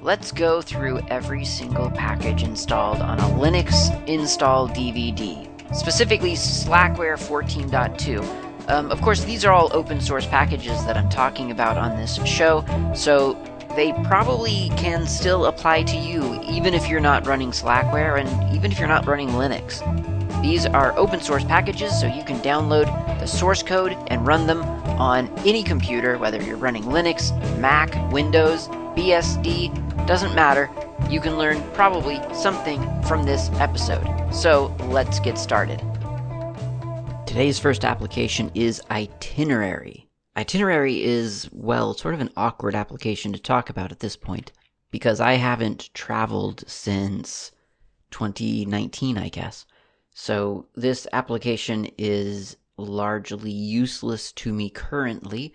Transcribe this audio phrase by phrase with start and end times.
[0.00, 8.70] let's go through every single package installed on a Linux install DVD, specifically Slackware 14.2.
[8.70, 12.22] Um, of course, these are all open source packages that I'm talking about on this
[12.24, 12.64] show,
[12.94, 13.32] so
[13.74, 18.70] they probably can still apply to you even if you're not running Slackware and even
[18.70, 19.82] if you're not running Linux.
[20.42, 22.86] These are open source packages, so you can download
[23.18, 28.68] the source code and run them on any computer, whether you're running Linux, Mac, Windows,
[28.98, 30.68] BSD, doesn't matter.
[31.08, 34.04] You can learn probably something from this episode.
[34.34, 35.80] So let's get started.
[37.24, 40.08] Today's first application is Itinerary.
[40.36, 44.50] Itinerary is, well, sort of an awkward application to talk about at this point
[44.90, 47.52] because I haven't traveled since
[48.10, 49.64] 2019, I guess.
[50.12, 55.54] So this application is largely useless to me currently,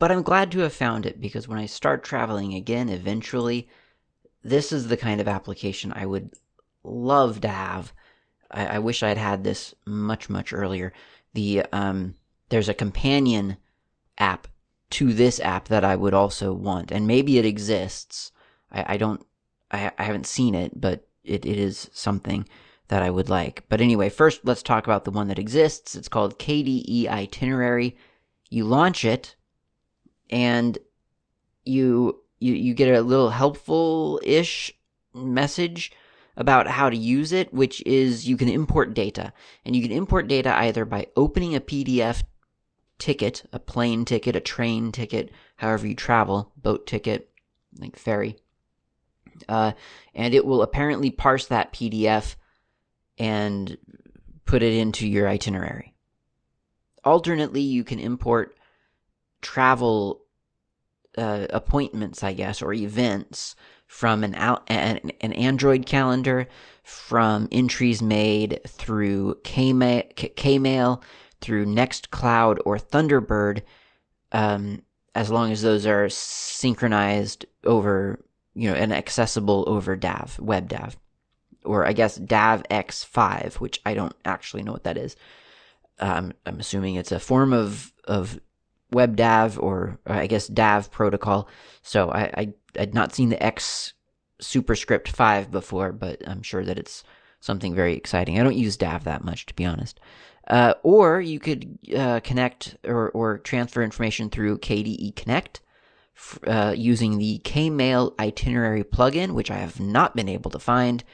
[0.00, 3.68] but I'm glad to have found it because when I start traveling again eventually,
[4.42, 6.32] this is the kind of application I would
[6.82, 7.92] love to have.
[8.50, 10.94] I, I wish I'd had this much, much earlier.
[11.34, 12.14] The um,
[12.48, 13.58] there's a companion
[14.16, 14.48] app
[14.92, 18.32] to this app that I would also want, and maybe it exists.
[18.72, 19.24] I, I don't,
[19.70, 22.48] I, I haven't seen it, but it, it is something
[22.88, 23.64] that I would like.
[23.68, 25.94] But anyway, first let's talk about the one that exists.
[25.94, 27.98] It's called KDE Itinerary.
[28.48, 29.36] You launch it
[30.30, 30.78] and
[31.64, 34.72] you you you get a little helpful-ish
[35.14, 35.92] message
[36.36, 39.32] about how to use it, which is you can import data.
[39.64, 42.22] And you can import data either by opening a PDF
[42.98, 47.30] ticket, a plane ticket, a train ticket, however you travel, boat ticket,
[47.78, 48.36] like ferry.
[49.48, 49.72] Uh,
[50.14, 52.36] and it will apparently parse that PDF
[53.18, 53.76] and
[54.44, 55.94] put it into your itinerary.
[57.04, 58.56] Alternately, you can import
[59.40, 60.22] travel
[61.16, 66.46] uh, appointments, I guess, or events from an, an, an Android calendar,
[66.82, 71.02] from entries made through Kmail,
[71.40, 73.62] through Nextcloud or Thunderbird,
[74.32, 74.82] um,
[75.14, 80.94] as long as those are synchronized over, you know, and accessible over DAV, WebDAV
[81.64, 85.16] or I guess DAVX5, which I don't actually know what that is.
[85.98, 88.40] Um, I'm assuming it's a form of of
[88.92, 91.48] WebDAV or, or I guess DAV protocol.
[91.82, 93.94] So I, I had not seen the X
[94.40, 97.04] superscript five before, but I'm sure that it's
[97.40, 98.38] something very exciting.
[98.38, 100.00] I don't use DAV that much, to be honest.
[100.48, 105.60] Uh, or you could uh, connect or, or transfer information through KDE Connect
[106.46, 111.04] uh, using the Kmail itinerary plugin, which I have not been able to find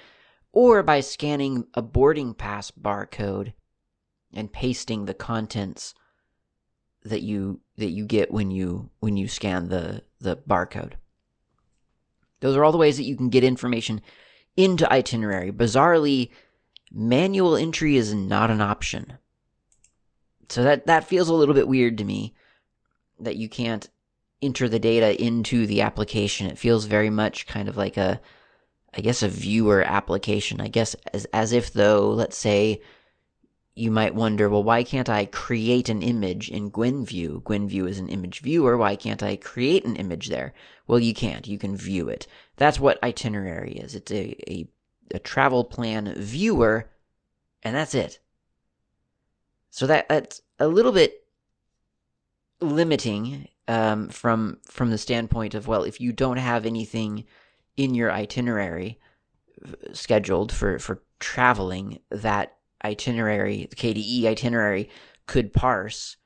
[0.57, 3.53] or by scanning a boarding pass barcode
[4.33, 5.95] and pasting the contents
[7.05, 10.93] that you that you get when you when you scan the the barcode.
[12.41, 14.01] Those are all the ways that you can get information
[14.57, 15.53] into itinerary.
[15.53, 16.31] Bizarrely,
[16.93, 19.15] manual entry is not an option.
[20.49, 22.35] So that that feels a little bit weird to me
[23.19, 23.89] that you can't
[24.43, 26.47] enter the data into the application.
[26.47, 28.21] It feels very much kind of like a
[28.95, 30.61] I guess a viewer application.
[30.61, 32.81] I guess as as if though, let's say
[33.77, 37.43] you might wonder, well, why can't I create an image in GwenView?
[37.43, 38.77] GwenView is an image viewer.
[38.77, 40.55] Why can't I create an image there?
[40.87, 41.47] Well, you can't.
[41.47, 42.27] You can view it.
[42.57, 43.95] That's what itinerary is.
[43.95, 44.67] It's a, a,
[45.13, 46.89] a travel plan viewer,
[47.63, 48.19] and that's it.
[49.71, 51.27] So that that's a little bit
[52.63, 57.25] limiting um, from from the standpoint of well, if you don't have anything
[57.77, 58.99] in your itinerary
[59.93, 62.57] scheduled for, for traveling that
[62.87, 64.89] itinerary, the KDE itinerary
[65.27, 66.17] could parse,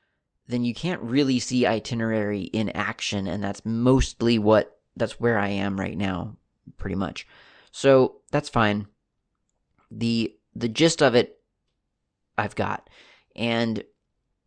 [0.47, 3.27] then you can't really see itinerary in action.
[3.27, 6.37] And that's mostly what, that's where I am right now,
[6.77, 7.27] pretty much.
[7.71, 8.87] So that's fine.
[9.89, 11.39] The, the gist of it,
[12.37, 12.89] I've got.
[13.35, 13.83] And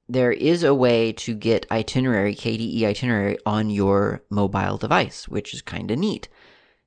[0.09, 5.63] there is a way to get itinerary, KDE itinerary on your mobile device, which is
[5.63, 6.29] kind of neat.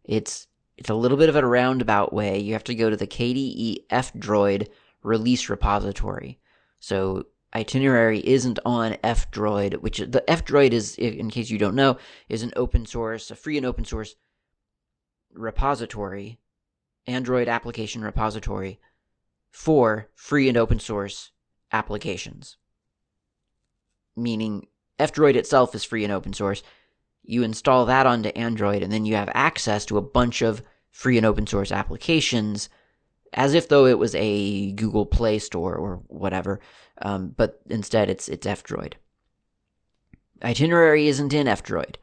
[0.04, 0.48] It's
[0.78, 2.38] it's a little bit of a roundabout way.
[2.38, 4.68] You have to go to the KDE F-Droid
[5.04, 6.40] release repository.
[6.80, 11.98] So itinerary isn't on F-Droid, which the F-Droid is, in case you don't know,
[12.30, 14.16] is an open source, a free and open source
[15.34, 16.40] repository,
[17.06, 18.80] Android application repository
[19.50, 21.32] for free and open source
[21.72, 22.58] applications.
[24.16, 24.68] Meaning
[25.00, 26.64] F-Droid itself is free and open source
[27.28, 31.18] you install that onto Android, and then you have access to a bunch of free
[31.18, 32.70] and open source applications
[33.34, 36.60] as if though it was a Google Play Store or whatever,
[37.02, 38.94] um, but instead it's it's F-Droid.
[40.44, 41.96] Itinerary isn't in F-Droid,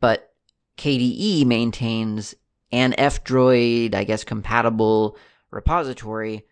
[0.00, 0.32] but
[0.78, 2.34] KDE maintains
[2.72, 5.16] an F-Droid, I guess, compatible
[5.50, 6.44] repository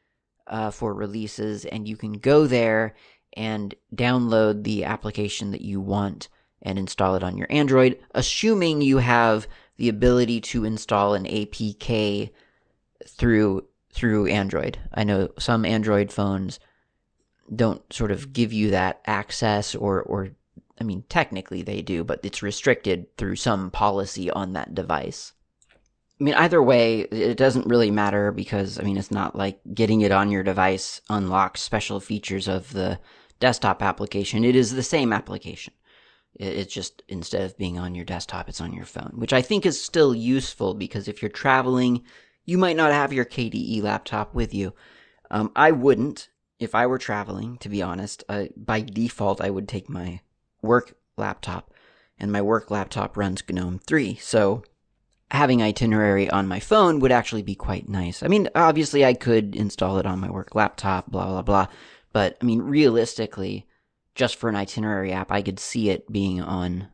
[0.47, 2.95] uh, for releases, and you can go there
[3.35, 6.29] and download the application that you want
[6.61, 12.31] and install it on your Android, assuming you have the ability to install an APK
[13.09, 14.79] through through Android.
[14.93, 16.59] I know some Android phones
[17.55, 20.31] don't sort of give you that access or or
[20.81, 25.33] I mean technically they do, but it's restricted through some policy on that device.
[26.21, 30.01] I mean either way, it doesn't really matter because I mean it's not like getting
[30.01, 32.99] it on your device unlocks special features of the
[33.41, 34.45] desktop application.
[34.45, 35.75] It is the same application.
[36.35, 39.67] It's just instead of being on your desktop, it's on your phone, which I think
[39.67, 42.05] is still useful because if you're traveling,
[42.45, 44.75] you might not have your KDE laptop with you.
[45.31, 46.29] Um, I wouldn't
[46.63, 48.23] if I were traveling, to be honest.
[48.29, 50.21] Uh, by default, I would take my
[50.63, 51.73] work laptop,
[52.19, 54.15] and my work laptop runs GNOME 3.
[54.17, 54.63] So
[55.33, 58.23] having itinerary on my phone would actually be quite nice.
[58.23, 61.67] I mean, obviously, I could install it on my work laptop, blah, blah, blah.
[62.13, 63.67] But I mean, realistically,
[64.15, 66.89] just for an itinerary app, I could see it being on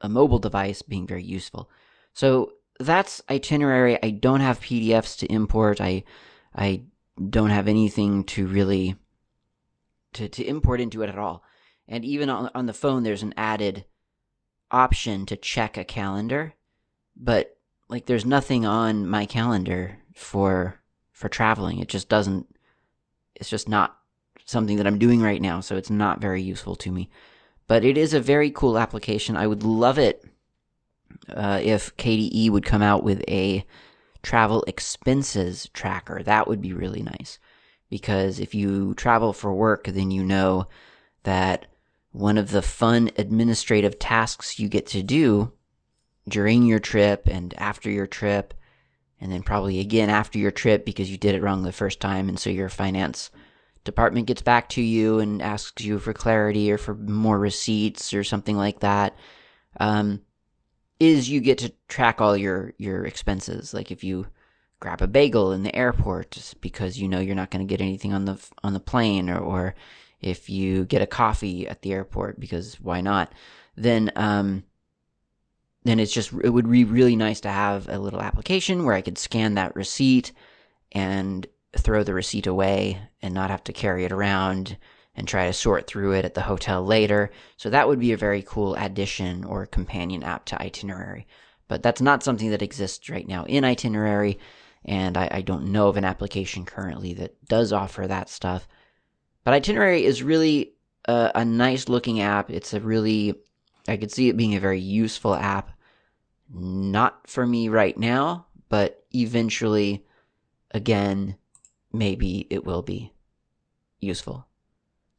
[0.00, 1.70] a mobile device being very useful.
[2.12, 4.02] So that's itinerary.
[4.02, 5.80] I don't have PDFs to import.
[5.80, 6.04] I
[6.54, 6.82] I
[7.30, 8.96] don't have anything to really
[10.14, 11.44] to, to import into it at all.
[11.88, 13.84] And even on, on the phone, there's an added
[14.70, 16.54] option to check a calendar,
[17.16, 17.56] but
[17.88, 20.80] like there's nothing on my calendar for
[21.12, 21.78] for traveling.
[21.78, 22.46] It just doesn't.
[23.34, 23.98] It's just not
[24.46, 27.10] something that I'm doing right now, so it's not very useful to me.
[27.66, 29.36] But it is a very cool application.
[29.36, 30.24] I would love it
[31.28, 33.64] uh, if KDE would come out with a
[34.22, 36.22] travel expenses tracker.
[36.22, 37.38] That would be really nice.
[37.90, 40.66] Because if you travel for work, then you know
[41.22, 41.66] that
[42.10, 45.52] one of the fun administrative tasks you get to do
[46.28, 48.54] during your trip and after your trip,
[49.20, 52.28] and then probably again after your trip because you did it wrong the first time,
[52.28, 53.30] and so your finance
[53.84, 58.24] department gets back to you and asks you for clarity or for more receipts or
[58.24, 59.14] something like that,
[59.78, 60.22] um,
[61.00, 63.74] is you get to track all your your expenses.
[63.74, 64.26] Like if you
[64.80, 68.12] grab a bagel in the airport because you know you're not going to get anything
[68.12, 69.74] on the on the plane, or, or
[70.20, 73.32] if you get a coffee at the airport because why not?
[73.76, 74.64] Then um,
[75.84, 79.02] then it's just it would be really nice to have a little application where I
[79.02, 80.32] could scan that receipt
[80.92, 84.76] and throw the receipt away and not have to carry it around
[85.16, 87.30] and try to sort through it at the hotel later.
[87.56, 91.26] So that would be a very cool addition or companion app to Itinerary.
[91.68, 94.38] But that's not something that exists right now in Itinerary,
[94.84, 98.68] and I, I don't know of an application currently that does offer that stuff.
[99.44, 100.74] But Itinerary is really
[101.06, 102.50] a, a nice looking app.
[102.50, 103.34] It's a really,
[103.88, 105.70] I could see it being a very useful app.
[106.52, 110.04] Not for me right now, but eventually,
[110.70, 111.36] again,
[111.92, 113.12] maybe it will be
[114.00, 114.46] useful.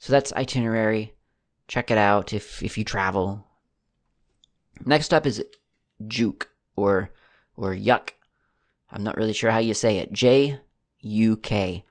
[0.06, 1.16] So that's itinerary.
[1.68, 3.44] Check it out if if you travel.
[4.86, 5.44] Next up is
[6.04, 6.44] JuK
[6.76, 7.10] or
[7.58, 8.10] or Yuck.
[8.92, 10.14] I'm not really sure how you say it.
[10.14, 10.60] J
[11.00, 11.84] U K.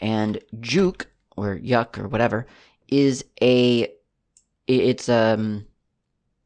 [0.00, 1.06] And JuK
[1.36, 2.46] or Yuck or whatever
[2.86, 3.92] is a
[4.68, 5.66] it's um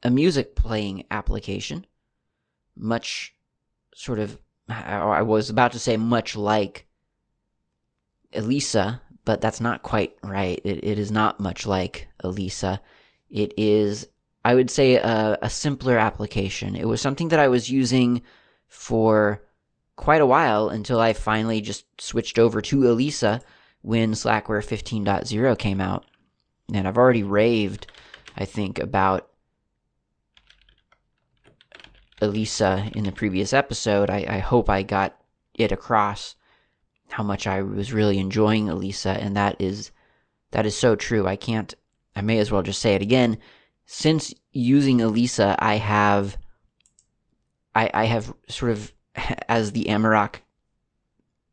[0.03, 1.85] a music playing application
[2.75, 3.35] much
[3.95, 4.39] sort of
[4.71, 6.87] I was about to say much like
[8.33, 10.61] Elisa, but that's not quite right.
[10.65, 12.81] It, it is not much like Elisa.
[13.31, 14.09] It is,
[14.45, 16.75] I would say, a, a simpler application.
[16.77, 18.23] It was something that I was using
[18.69, 19.43] for
[19.97, 23.41] quite a while until I finally just switched over to Elisa
[23.83, 26.05] when Slackware 15.0 came out.
[26.73, 27.87] And I've already raved,
[28.37, 29.29] I think, about
[32.21, 34.09] Elisa in the previous episode.
[34.09, 35.17] I, I hope I got
[35.55, 36.35] it across
[37.13, 39.93] how much I was really enjoying Elisa, and that is
[40.53, 41.27] that is so true.
[41.27, 41.75] I can't.
[42.17, 43.39] I may as well just say it again.
[43.87, 46.37] Since using Elisa, I have,
[47.75, 48.93] I, I have sort of,
[49.49, 50.37] as the Amarok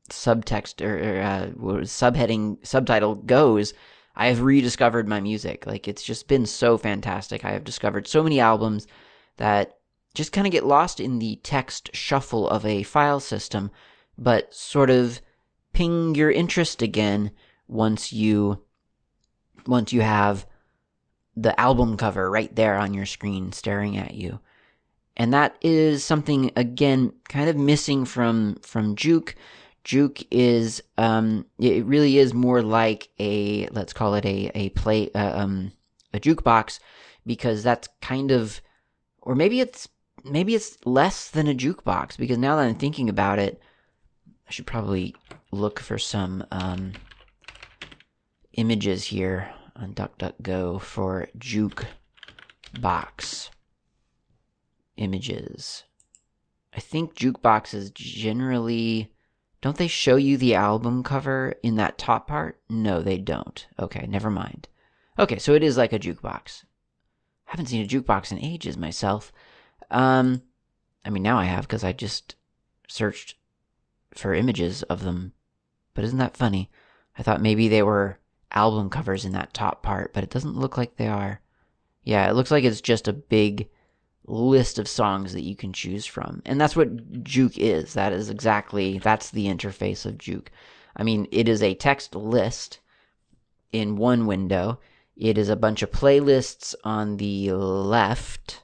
[0.09, 3.73] subtext or, uh, subheading subtitle goes,
[4.15, 5.65] I have rediscovered my music.
[5.65, 7.45] Like it's just been so fantastic.
[7.45, 8.85] I have discovered so many albums
[9.37, 9.77] that
[10.13, 13.71] just kind of get lost in the text shuffle of a file system,
[14.17, 15.21] but sort of
[15.73, 17.31] ping your interest again
[17.67, 18.63] once you
[19.67, 20.45] once you have
[21.35, 24.39] the album cover right there on your screen staring at you.
[25.15, 29.35] And that is something again kind of missing from from JuK.
[29.85, 35.11] JuK is um it really is more like a let's call it a a play
[35.13, 35.71] uh, um
[36.13, 36.79] a jukebox
[37.25, 38.61] because that's kind of
[39.21, 39.87] or maybe it's
[40.23, 43.61] maybe it's less than a jukebox because now that I'm thinking about it,
[44.47, 45.15] I should probably
[45.51, 46.93] look for some um,
[48.53, 51.89] images here on DuckDuckGo for jukebox
[54.97, 55.83] images.
[56.73, 59.11] I think jukeboxes generally
[59.61, 62.61] don't they show you the album cover in that top part?
[62.69, 63.67] No, they don't.
[63.77, 64.69] Okay, never mind.
[65.17, 66.63] Okay, so it is like a jukebox.
[67.47, 69.33] I haven't seen a jukebox in ages myself.
[69.91, 70.43] Um,
[71.03, 72.35] I mean, now I have because I just
[72.87, 73.35] searched
[74.15, 75.33] for images of them.
[75.93, 76.69] But isn't that funny?
[77.17, 78.19] I thought maybe they were
[78.51, 81.41] album covers in that top part, but it doesn't look like they are.
[82.03, 83.69] Yeah, it looks like it's just a big
[84.25, 86.41] list of songs that you can choose from.
[86.45, 87.93] And that's what JuK is.
[87.93, 90.47] That is exactly that's the interface of JuK.
[90.95, 92.79] I mean, it is a text list
[93.71, 94.79] in one window.
[95.15, 98.63] It is a bunch of playlists on the left,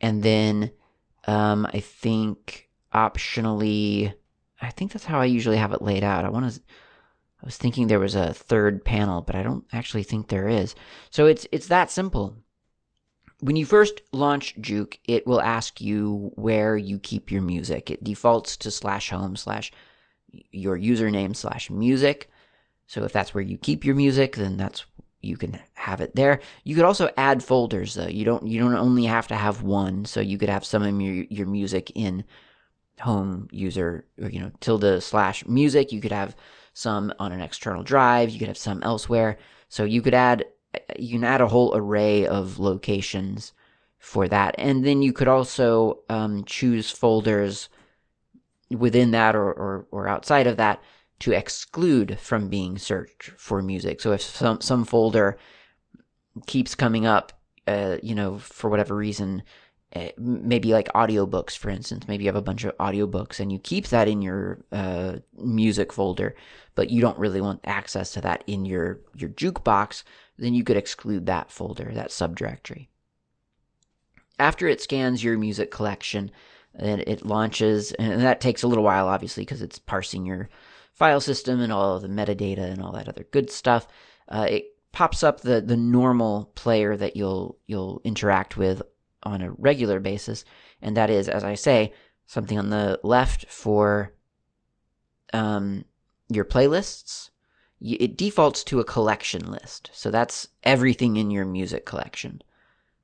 [0.00, 0.70] and then
[1.26, 4.12] um, I think optionally,
[4.60, 6.24] I think that's how I usually have it laid out.
[6.24, 6.60] I want to.
[7.40, 10.74] I was thinking there was a third panel, but I don't actually think there is.
[11.10, 12.36] So it's it's that simple
[13.40, 17.90] when you first launch JuK, it will ask you where you keep your music.
[17.90, 19.70] It defaults to slash home slash
[20.50, 22.30] your username slash music.
[22.86, 24.84] So if that's where you keep your music, then that's
[25.20, 26.40] you can have it there.
[26.64, 28.06] You could also add folders though.
[28.06, 30.04] You don't you don't only have to have one.
[30.04, 32.24] So you could have some of your your music in
[33.00, 35.92] home user or you know tilde slash music.
[35.92, 36.36] You could have
[36.74, 38.30] some on an external drive.
[38.30, 39.38] You could have some elsewhere.
[39.68, 40.44] So you could add
[40.98, 43.52] you can add a whole array of locations
[43.98, 44.54] for that.
[44.58, 47.68] And then you could also um, choose folders
[48.70, 50.82] within that or, or, or outside of that
[51.20, 54.00] to exclude from being searched for music.
[54.00, 55.38] So if some, some folder
[56.46, 57.32] keeps coming up,
[57.66, 59.42] uh, you know, for whatever reason,
[60.18, 63.88] maybe like audiobooks, for instance, maybe you have a bunch of audiobooks and you keep
[63.88, 66.34] that in your uh, music folder,
[66.74, 70.02] but you don't really want access to that in your, your jukebox
[70.38, 72.88] then you could exclude that folder, that subdirectory.
[74.38, 76.30] After it scans your music collection,
[76.74, 80.48] then it launches, and that takes a little while, obviously, because it's parsing your
[80.92, 83.88] file system and all the metadata and all that other good stuff.
[84.28, 88.80] Uh, it pops up the the normal player that you'll you'll interact with
[89.22, 90.44] on a regular basis,
[90.80, 91.92] and that is, as I say,
[92.26, 94.14] something on the left for
[95.32, 95.84] um,
[96.28, 97.30] your playlists,
[97.80, 99.90] it defaults to a collection list.
[99.92, 102.42] So that's everything in your music collection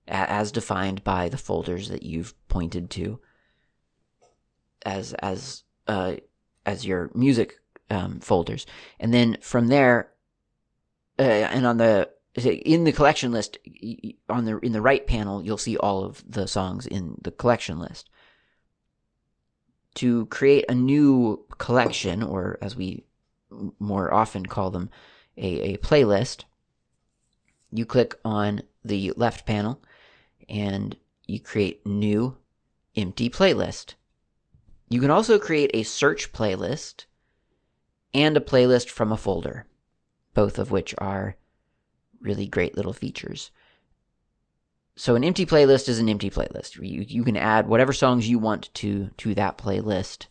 [0.07, 3.21] as defined by the folders that you've pointed to
[4.85, 6.17] as as uh,
[6.67, 7.55] as your music
[7.91, 8.67] um, folders.
[9.01, 10.11] And then from there
[11.19, 13.59] uh, and on the in the collection list
[14.29, 17.79] on the in the right panel you'll see all of the songs in the collection
[17.79, 18.11] list.
[19.97, 23.05] To create a new collection or as we
[23.79, 24.91] more often call them
[25.37, 26.45] a, a playlist,
[27.71, 29.81] you click on the left panel
[30.49, 32.37] and you create new
[32.97, 33.95] empty playlist.
[34.89, 37.05] You can also create a search playlist
[38.13, 39.67] and a playlist from a folder,
[40.35, 41.37] both of which are
[42.25, 43.51] really great little features.
[44.97, 46.77] So an empty playlist is an empty playlist.
[46.77, 50.27] You, you can add whatever songs you want to to that playlist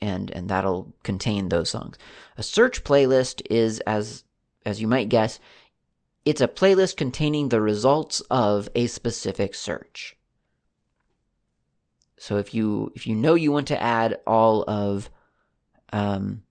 [0.00, 1.96] and and that'll contain those songs.
[2.36, 4.24] A search playlist is as
[4.64, 5.40] as you might guess,
[6.24, 10.16] it's a playlist containing the results of a specific search.
[12.18, 15.10] So if you if you know you want to add all of
[15.92, 16.42] um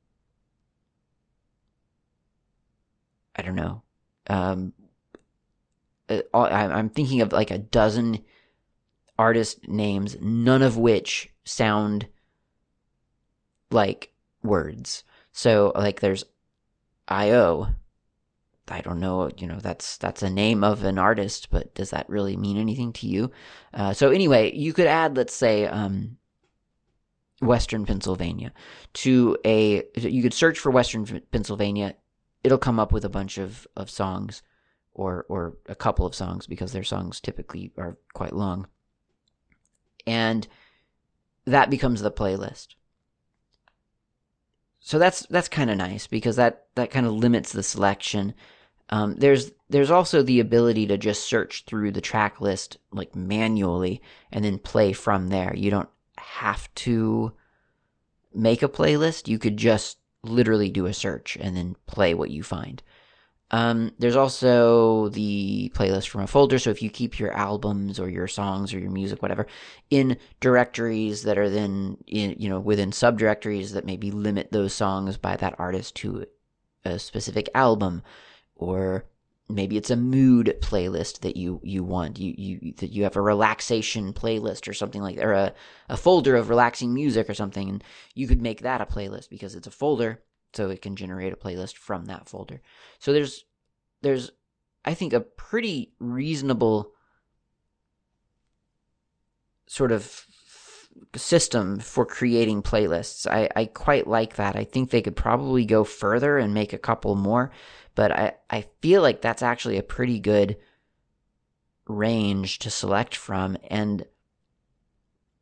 [3.37, 3.83] I don't know.
[4.27, 4.73] Um
[6.09, 8.23] uh, I'm thinking of like a dozen
[9.19, 12.07] artist names, none of which sound
[13.71, 14.11] like
[14.43, 15.03] words.
[15.31, 16.23] So like there's
[17.07, 17.69] IO.
[18.69, 22.09] I don't know, you know, that's that's a name of an artist, but does that
[22.09, 23.31] really mean anything to you?
[23.73, 26.17] Uh, so anyway, you could add, let's say, um,
[27.39, 28.51] Western Pennsylvania
[28.93, 29.83] to a.
[29.95, 31.95] You could search for Western Pennsylvania.
[32.43, 34.41] It'll come up with a bunch of of songs,
[34.93, 38.67] or or a couple of songs because their songs typically are quite long,
[40.05, 40.47] and
[41.45, 42.75] that becomes the playlist
[44.87, 48.33] so that's that's kind of nice because that that kind of limits the selection.
[48.89, 54.01] Um, there's there's also the ability to just search through the track list like manually
[54.31, 55.53] and then play from there.
[55.53, 57.33] You don't have to
[58.33, 59.27] make a playlist.
[59.27, 62.81] You could just literally do a search and then play what you find.
[63.49, 66.59] Um, there's also the playlist from a folder.
[66.59, 69.47] So if you keep your albums or your songs or your music, whatever,
[69.89, 75.17] in directories that are then in, you know, within subdirectories that maybe limit those songs
[75.17, 76.25] by that artist to
[76.83, 78.03] a specific album,
[78.55, 79.05] or
[79.49, 82.19] maybe it's a mood playlist that you you want.
[82.19, 85.53] You you that you have a relaxation playlist or something like or a,
[85.89, 89.55] a folder of relaxing music or something, and you could make that a playlist because
[89.55, 90.23] it's a folder
[90.53, 92.61] so it can generate a playlist from that folder.
[92.99, 93.45] So there's
[94.01, 94.31] there's
[94.85, 96.93] I think a pretty reasonable
[99.67, 100.25] sort of
[101.15, 103.25] system for creating playlists.
[103.29, 104.55] I, I quite like that.
[104.55, 107.51] I think they could probably go further and make a couple more,
[107.95, 110.57] but I, I feel like that's actually a pretty good
[111.87, 113.57] range to select from.
[113.69, 114.05] And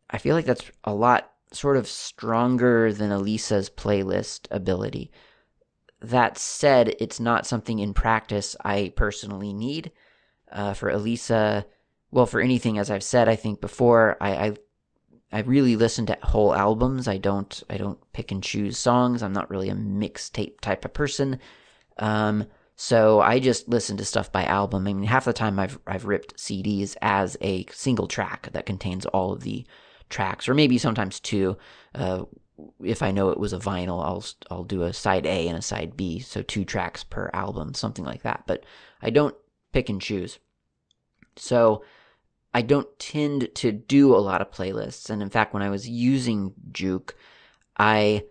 [0.10, 5.12] I feel like that's a lot sort of stronger than Elisa's playlist ability.
[6.02, 9.92] That said, it's not something in practice I personally need.
[10.52, 11.66] Uh, for Elisa,
[12.12, 14.56] well, for anything, as I've said, I think before, I, I
[15.36, 17.10] I really listen to whole albums.
[17.10, 19.22] I don't I don't pick and choose songs.
[19.22, 21.42] I'm not really a mixtape type of person.
[21.98, 22.46] Um,
[22.77, 24.88] so I just listen to stuff by album.
[24.88, 29.06] I mean, half the time I've I've ripped CDs as a single track that contains
[29.08, 29.65] all of the
[30.10, 31.58] tracks, or maybe sometimes two.
[31.94, 32.24] Uh,
[32.82, 35.62] if I know it was a vinyl, I'll I'll do a side A and a
[35.62, 38.46] side B, so two tracks per album, something like that.
[38.48, 38.63] But
[39.01, 39.36] I don't
[39.74, 40.39] pick and choose.
[41.36, 41.84] So
[42.56, 45.90] I don't tend to do a lot of playlists, and in fact, when I was
[45.90, 47.12] using JuK,
[47.76, 48.24] I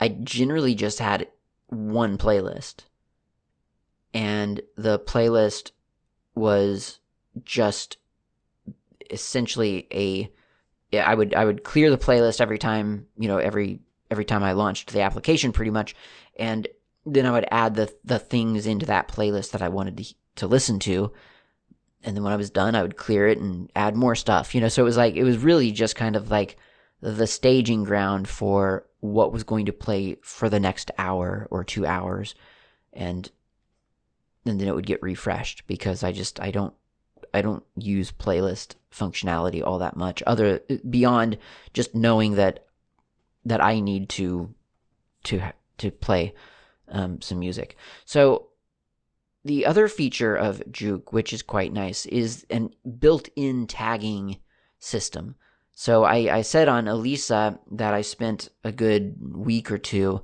[0.00, 1.28] I generally just had
[1.66, 2.84] one playlist,
[4.14, 5.72] and the playlist
[6.34, 7.00] was
[7.44, 7.98] just
[9.10, 10.32] essentially a
[10.98, 14.52] I would I would clear the playlist every time you know every every time I
[14.52, 15.94] launched the application pretty much,
[16.36, 16.66] and
[17.04, 20.46] then I would add the the things into that playlist that I wanted to to
[20.46, 21.12] listen to,
[22.04, 24.54] and then when I was done, I would clear it and add more stuff.
[24.54, 26.56] You know, so it was like it was really just kind of like
[27.00, 31.86] the staging ground for what was going to play for the next hour or two
[31.86, 32.34] hours,
[32.92, 33.30] and
[34.46, 36.74] and then it would get refreshed because I just I don't
[37.32, 41.38] I don't use playlist functionality all that much other beyond
[41.72, 42.64] just knowing that
[43.44, 44.54] that I need to
[45.24, 46.34] to to play
[46.88, 47.76] um, some music.
[48.04, 48.48] So
[49.44, 54.38] the other feature of JuK, which is quite nice, is an built-in tagging
[54.78, 55.36] system.
[55.72, 60.22] So I, I said on Elisa that I spent a good week or two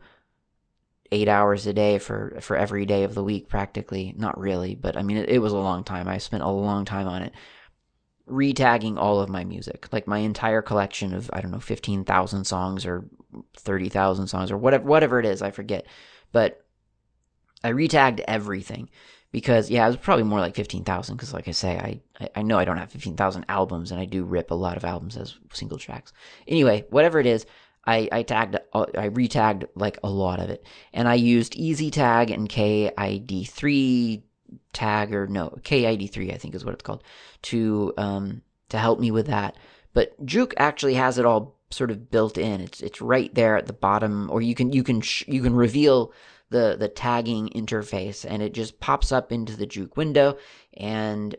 [1.12, 4.14] eight hours a day for for every day of the week practically.
[4.16, 6.06] Not really but i mean it, it, was a long time.
[6.06, 7.33] I spent a long time on it
[8.28, 12.87] retagging all of my music like my entire collection of i don't know 15,000 songs
[12.87, 13.04] or
[13.56, 15.85] 30,000 songs or whatever whatever it is i forget.
[16.30, 16.64] But
[17.64, 18.88] i retagged everything
[19.33, 22.59] because yeah it was probably more like 15,000 because like i say I, I know
[22.59, 25.79] i don't have 15,000 albums and i do rip a lot of albums as single
[25.79, 26.12] tracks
[26.46, 27.46] anyway whatever it is
[27.87, 30.64] I, I tagged, uh, I retagged like a lot of it.
[30.92, 34.23] And I used Easy Tag and KID3
[34.73, 37.03] tag, or no, KID3, I think is what it's called,
[37.42, 39.57] to, um, to help me with that.
[39.92, 42.61] But JuK actually has it all sort of built in.
[42.61, 45.55] It's, it's right there at the bottom, or you can, you can, sh- you can
[45.55, 46.12] reveal
[46.51, 50.37] the, the tagging interface and it just pops up into the JuK window
[50.75, 51.35] and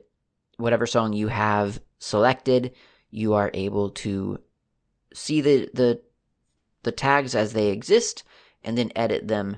[0.57, 2.73] whatever song you have selected,
[3.09, 4.39] you are able to
[5.13, 6.01] see the, the
[6.83, 8.23] the tags as they exist
[8.63, 9.57] and then edit them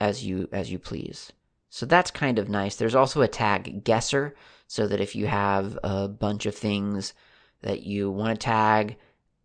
[0.00, 1.32] as you as you please.
[1.68, 2.76] So that's kind of nice.
[2.76, 4.34] There's also a tag guesser
[4.66, 7.12] so that if you have a bunch of things
[7.62, 8.96] that you want to tag,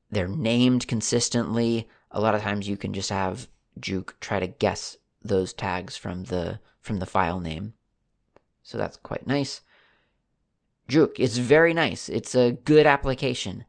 [0.10, 1.88] they're named consistently.
[2.12, 3.48] A lot of times you can just have
[3.80, 7.74] JuK try to guess those tags from the from the file name.
[8.64, 9.62] So that's quite nice.
[10.90, 12.10] JuK, it's very nice.
[12.10, 13.66] It's a good application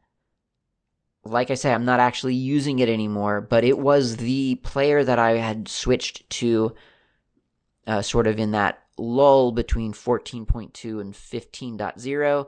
[1.31, 5.19] like I say, I'm not actually using it anymore, but it was the player that
[5.19, 6.75] I had switched to
[7.85, 12.47] uh, sort of in that lull between 14.2 and 15.0.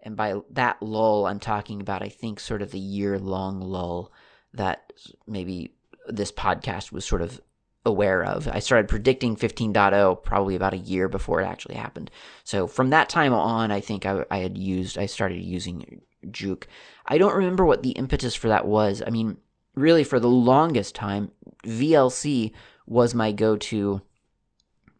[0.00, 4.12] And by that lull, I'm talking about, I think, sort of the year long lull
[4.54, 4.92] that
[5.26, 5.74] maybe
[6.08, 7.40] this podcast was sort of
[7.84, 8.48] aware of.
[8.48, 12.10] I started predicting 15.0 probably about a year before it actually happened.
[12.44, 16.64] So from that time on, I think I, I had used, I started using JuK.
[17.06, 19.02] I don't remember what the impetus for that was.
[19.06, 19.38] I mean,
[19.74, 21.30] really, for the longest time,
[21.64, 22.52] VLC
[22.86, 24.02] was my go-to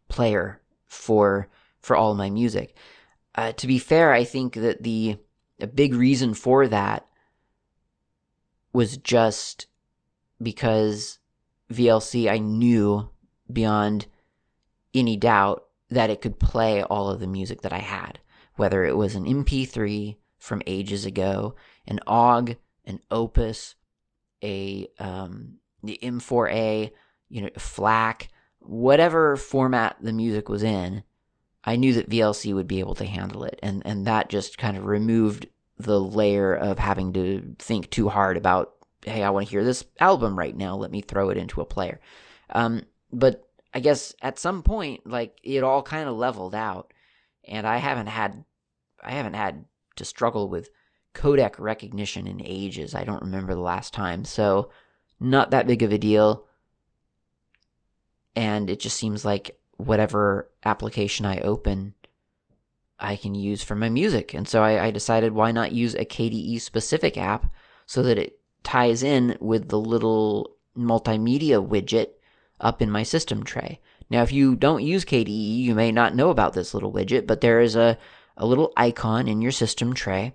[0.09, 1.49] player for
[1.81, 2.75] for all my music.
[3.35, 5.19] Uh, to be fair, I think that the
[5.61, 7.07] a big reason for that
[8.73, 9.67] was just
[10.43, 11.19] because
[11.73, 13.11] VLC I knew
[13.53, 14.07] beyond
[14.95, 18.19] any doubt that it could play all of the music that I had,
[18.57, 21.55] whether it was an MP3 from ages ago,
[21.87, 23.75] an OGG, an Opus,
[24.43, 26.91] a um, the M4A,
[27.29, 28.29] you know, FLAC,
[28.61, 31.03] whatever format the music was in,
[31.65, 34.77] I knew that VLC would be able to handle it, and and that just kind
[34.77, 35.47] of removed
[35.79, 39.85] the layer of having to think too hard about, hey, I want to hear this
[40.01, 40.77] album right now.
[40.77, 42.01] Let me throw it into a player.
[42.51, 42.83] Um,
[43.13, 46.93] but I guess at some point, like it all kind of leveled out,
[47.47, 48.45] and I haven't had,
[49.03, 49.65] I haven't had
[49.97, 50.71] to struggle with
[51.15, 52.95] codec recognition in ages.
[52.95, 54.71] I don't remember the last time, so
[55.21, 56.47] not that big of a deal.
[58.37, 61.95] And it just seems like whatever application I open,
[63.01, 64.35] I can use for my music.
[64.35, 67.53] And so I, I decided why not use a KDE specific app
[67.87, 72.11] so that it ties in with the little multimedia widget
[72.61, 73.81] up in my system tray.
[74.11, 77.41] Now, if you don't use KDE, you may not know about this little widget, but
[77.41, 77.99] there is a,
[78.37, 80.35] a little icon in your system tray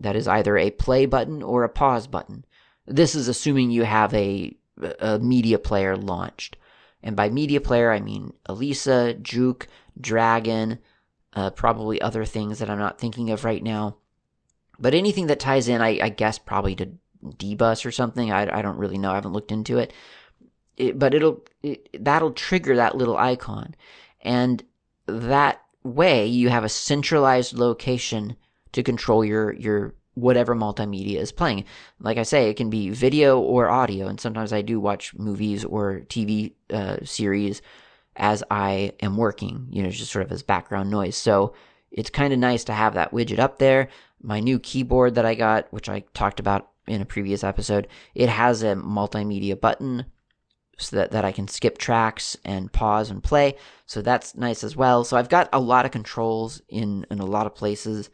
[0.00, 2.44] that is either a play button or a pause button.
[2.86, 4.56] This is assuming you have a,
[5.00, 6.56] a media player launched.
[7.02, 9.66] And by media player, I mean Elisa, JuK,
[10.00, 10.78] Dragon,
[11.34, 13.96] uh, probably other things that I'm not thinking of right now.
[14.78, 16.90] But anything that ties in, I, I guess, probably to
[17.24, 18.32] Dbus or something.
[18.32, 19.12] I, I don't really know.
[19.12, 19.92] I haven't looked into it.
[20.76, 23.74] it but it'll it, that'll trigger that little icon,
[24.22, 24.62] and
[25.06, 28.36] that way you have a centralized location
[28.72, 31.64] to control your your whatever multimedia is playing.
[32.00, 35.64] Like I say, it can be video or audio, and sometimes I do watch movies
[35.64, 37.62] or TV uh, series
[38.16, 41.16] as I am working, you know, just sort of as background noise.
[41.16, 41.54] So
[41.90, 43.88] it's kind of nice to have that widget up there.
[44.22, 48.28] My new keyboard that I got, which I talked about in a previous episode, it
[48.28, 50.06] has a multimedia button
[50.78, 53.56] so that, that I can skip tracks and pause and play.
[53.86, 55.04] So that's nice as well.
[55.04, 58.10] So I've got a lot of controls in, in a lot of places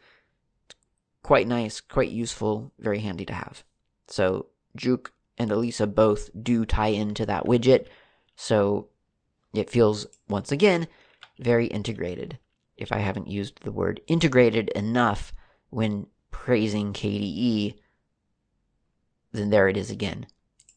[1.23, 3.63] quite nice, quite useful, very handy to have.
[4.07, 7.87] So JuK and Elisa both do tie into that widget,
[8.35, 8.87] so
[9.53, 10.87] it feels once again
[11.39, 12.39] very integrated.
[12.77, 15.33] If I haven't used the word integrated enough
[15.69, 17.75] when praising KDE,
[19.31, 20.27] then there it is again.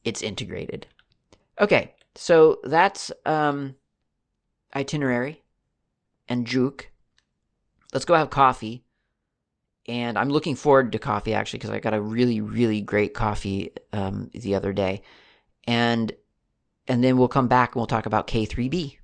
[0.04, 0.86] It's integrated.
[1.60, 3.76] Okay, so that's um,
[4.74, 5.42] itinerary
[6.28, 6.86] and JuK.
[7.92, 8.84] Let's go have coffee
[9.86, 13.72] and I'm looking forward to coffee actually because I got a really really great coffee
[13.92, 15.02] um, the other day,
[15.64, 16.12] and
[16.88, 18.98] and then we'll come back and we'll talk about K3B.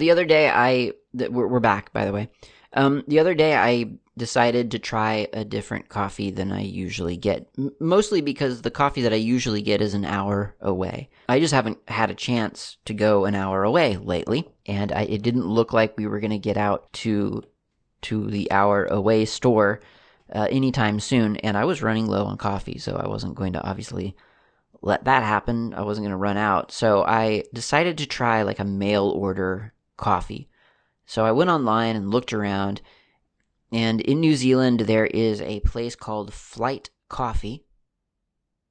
[0.00, 2.28] The other day, I we're, we're back, by the way.
[2.72, 7.48] Um, the other day, I decided to try a different coffee than I usually get,
[7.56, 11.08] M- mostly because the coffee that I usually get is an hour away.
[11.28, 15.22] I just haven't had a chance to go an hour away lately, and I, it
[15.22, 17.44] didn't look like we were going to get out to
[18.02, 19.80] to the hour away store
[20.34, 21.36] uh, anytime soon.
[21.36, 24.16] And I was running low on coffee, so I wasn't going to obviously
[24.80, 25.74] let that happen.
[25.74, 26.72] I wasn't going to run out.
[26.72, 30.48] So I decided to try like a mail order coffee.
[31.06, 32.80] So I went online and looked around,
[33.70, 37.64] and in New Zealand, there is a place called Flight Coffee.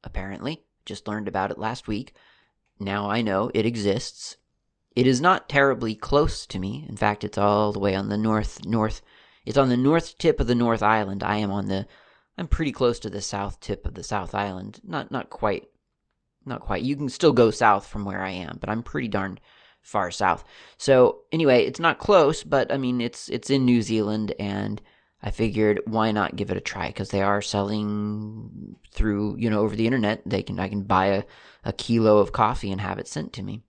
[0.03, 2.13] Apparently, just learned about it last week.
[2.79, 4.37] Now I know it exists.
[4.95, 6.85] It is not terribly close to me.
[6.89, 9.01] In fact, it's all the way on the north north.
[9.45, 11.23] It's on the north tip of the North Island.
[11.23, 11.85] I am on the.
[12.37, 14.79] I'm pretty close to the south tip of the South Island.
[14.83, 15.67] Not not quite.
[16.45, 16.83] Not quite.
[16.83, 19.39] You can still go south from where I am, but I'm pretty darn
[19.81, 20.43] far south.
[20.77, 24.81] So anyway, it's not close, but I mean it's it's in New Zealand and
[25.21, 29.59] I figured why not give it a try because they are selling through, you know,
[29.61, 30.21] over the internet.
[30.25, 31.23] They can I can buy a,
[31.65, 33.61] a kilo of coffee and have it sent to me.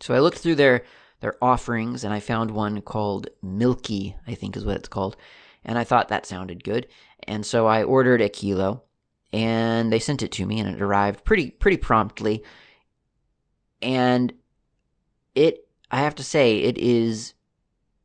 [0.00, 0.84] So I looked through their
[1.20, 5.16] their offerings and I found one called Milky, I think is what it's called.
[5.64, 6.88] And I thought that sounded good.
[7.26, 8.82] And so I ordered a kilo
[9.32, 12.44] and they sent it to me and it arrived pretty pretty promptly.
[13.80, 14.32] And
[15.34, 17.34] it I have to say it is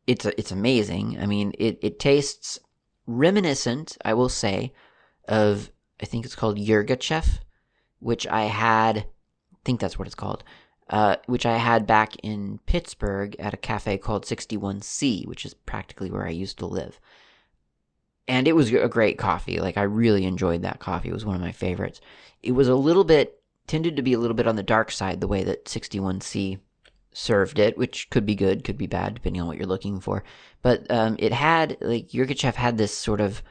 [0.07, 1.17] it's it's amazing.
[1.19, 2.59] I mean, it it tastes
[3.07, 4.73] reminiscent, I will say,
[5.27, 7.39] of I think it's called Yirgacheffe,
[7.99, 9.05] which I had I
[9.65, 10.43] think that's what it's called.
[10.89, 16.09] uh, which I had back in Pittsburgh at a cafe called 61C, which is practically
[16.09, 16.99] where I used to live.
[18.27, 19.59] And it was a great coffee.
[19.59, 21.09] Like, I really enjoyed that coffee.
[21.09, 22.01] It was one of my favorites.
[22.43, 25.21] It was a little bit, tended to be a little bit on the dark side,
[25.21, 26.59] the way that 61C
[27.17, 30.23] served it, which could be good, could be bad, depending on what you're looking for.
[30.62, 33.41] But um, it had, like, Yirgacheffe had this sort of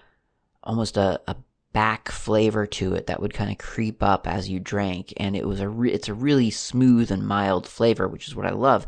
[0.62, 1.36] almost a, a
[1.72, 5.46] back flavor to it that would kind of creep up as you drank and it
[5.46, 8.86] was a re- it's a really smooth and mild flavor which is what I love.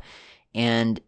[0.54, 0.98] And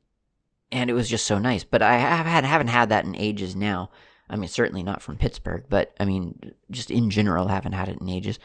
[0.71, 1.65] and it was just so nice.
[1.65, 3.91] But I have had haven't had that in ages now.
[4.29, 7.99] I mean certainly not from Pittsburgh but I mean just in general haven't had it
[7.99, 8.39] in ages.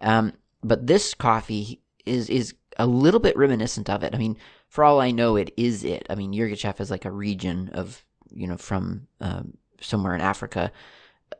[0.00, 0.32] Um,
[0.64, 4.14] but this coffee is is a little bit reminiscent of it.
[4.14, 4.38] I mean
[4.68, 8.04] for all I know it is it I mean Yirgacheffe is like a region of
[8.30, 10.72] you know from um, somewhere in Africa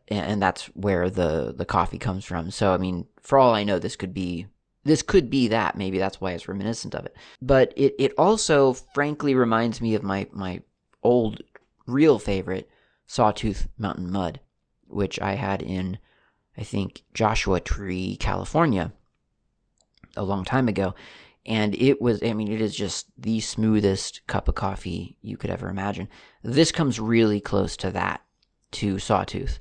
[0.09, 2.51] and that's where the the coffee comes from.
[2.51, 4.47] So I mean, for all I know, this could be
[4.85, 5.77] this could be that.
[5.77, 7.17] Maybe that's why it's reminiscent of it.
[7.43, 10.63] But it it also frankly reminds me of my my
[11.03, 11.43] old
[11.87, 12.69] real favorite
[13.07, 14.41] Sawtooth Mountain Mud,
[14.87, 15.99] which I had in
[16.57, 18.93] I think Joshua Tree, California,
[20.17, 20.95] a long time ago.
[21.49, 25.49] And it was, I mean, it is just the smoothest cup of coffee you could
[25.49, 26.09] ever imagine.
[26.45, 28.21] This comes really close to that,
[28.73, 29.59] to Sawtooth.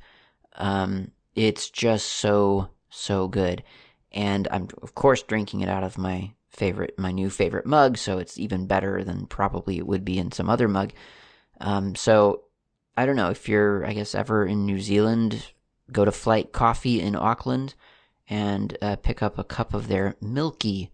[0.58, 3.64] Um, it's just so so good,
[4.12, 8.18] and I'm of course drinking it out of my favorite, my new favorite mug, so
[8.18, 10.92] it's even better than probably it would be in some other mug.
[11.62, 12.44] Um, so
[12.98, 15.54] I don't know if you're, I guess, ever in New Zealand,
[15.92, 17.76] go to Flight Coffee in Auckland
[18.30, 20.92] and uh, pick up a cup of their milky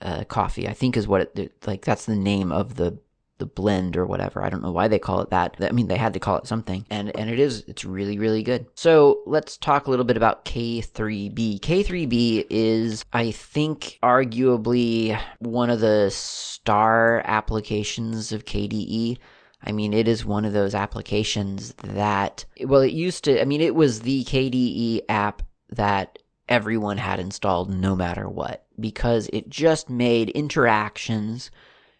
[0.00, 0.68] uh, coffee.
[0.68, 1.84] I think is what it like.
[1.84, 2.98] That's the name of the
[3.38, 4.42] the blend or whatever.
[4.42, 5.56] I don't know why they call it that.
[5.60, 6.84] I mean, they had to call it something.
[6.90, 8.66] And and it is it's really really good.
[8.74, 11.60] So, let's talk a little bit about K3B.
[11.60, 19.18] K3B is I think arguably one of the star applications of KDE.
[19.64, 23.60] I mean, it is one of those applications that well, it used to I mean,
[23.60, 29.90] it was the KDE app that everyone had installed no matter what because it just
[29.90, 31.50] made interactions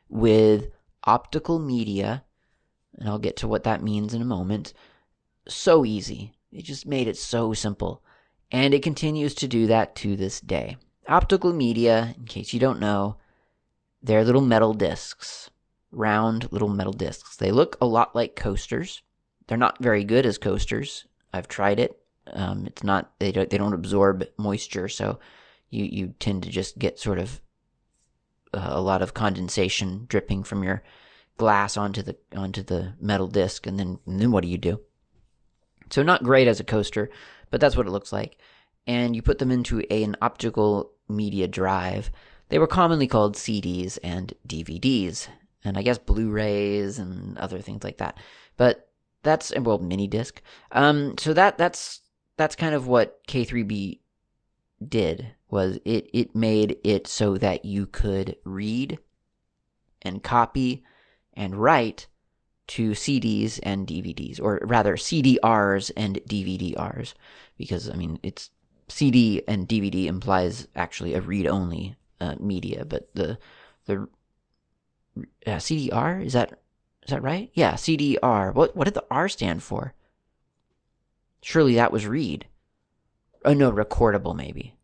[0.09, 0.71] with
[1.05, 2.25] optical media,
[2.99, 4.73] and I'll get to what that means in a moment,
[5.49, 6.35] so easy.
[6.53, 8.03] It just made it so simple.
[8.51, 10.79] And it continues to do that to this day.
[11.07, 13.17] Optical media, in case you don't know,
[14.03, 15.51] they're little metal discs,
[15.91, 17.37] round little metal discs.
[17.37, 19.03] They look a lot like coasters.
[19.47, 21.07] They're not very good as coasters.
[21.33, 21.99] I've tried it.
[22.33, 25.19] Um, it's not they don't they don't absorb moisture, so
[25.71, 27.41] you you tend to just get sort of
[28.55, 30.83] uh, a lot of condensation dripping from your
[31.37, 34.81] glass onto the onto the metal disc, and then and then what do you do?
[35.91, 37.11] So not great as a coaster,
[37.51, 38.39] but that's what it looks like.
[38.87, 42.11] And you put them into a, an optical media drive.
[42.49, 45.29] They were commonly called CDs and DVDs,
[45.65, 48.19] and I guess Blu-rays and other things like that.
[48.57, 48.89] But
[49.23, 50.41] that's well, mini disc.
[50.73, 52.01] Um, so that that's
[52.37, 54.01] that's kind of what K3B
[54.87, 58.99] did was it it made it so that you could read
[60.03, 60.85] and copy
[61.35, 62.07] and write
[62.69, 67.15] to CDs and DVDs, or rather CDRs and DVDRs,
[67.57, 68.51] because I mean it's
[68.89, 73.39] CD and DVD implies actually a read-only uh, media, but the
[73.87, 74.09] the
[75.47, 76.61] uh, CDR is that
[77.03, 77.51] is that right?
[77.55, 78.55] Yeah, CDR.
[78.55, 79.95] What what did the R stand for?
[81.41, 82.47] Surely that was read.
[83.45, 84.75] Oh no, recordable maybe.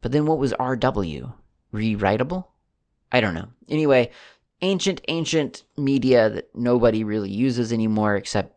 [0.00, 1.32] But then what was RW?
[1.72, 2.48] Rewritable?
[3.12, 3.48] I don't know.
[3.68, 4.10] Anyway,
[4.62, 8.56] ancient, ancient media that nobody really uses anymore except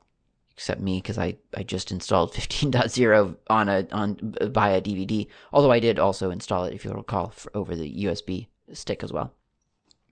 [0.56, 5.28] except me because I, I just installed 15.0 on a on by a DVD.
[5.52, 9.12] Although I did also install it, if you'll recall, for, over the USB stick as
[9.12, 9.34] well.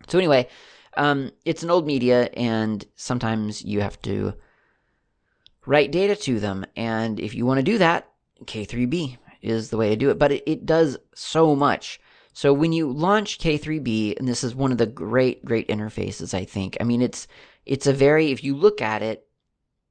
[0.07, 0.47] So anyway,
[0.97, 4.33] um, it's an old media, and sometimes you have to
[5.65, 6.65] write data to them.
[6.75, 8.09] And if you want to do that,
[8.45, 10.19] K3B is the way to do it.
[10.19, 11.99] But it, it does so much.
[12.33, 16.45] So when you launch K3B, and this is one of the great, great interfaces, I
[16.45, 16.77] think.
[16.79, 17.27] I mean, it's
[17.65, 19.27] it's a very if you look at it,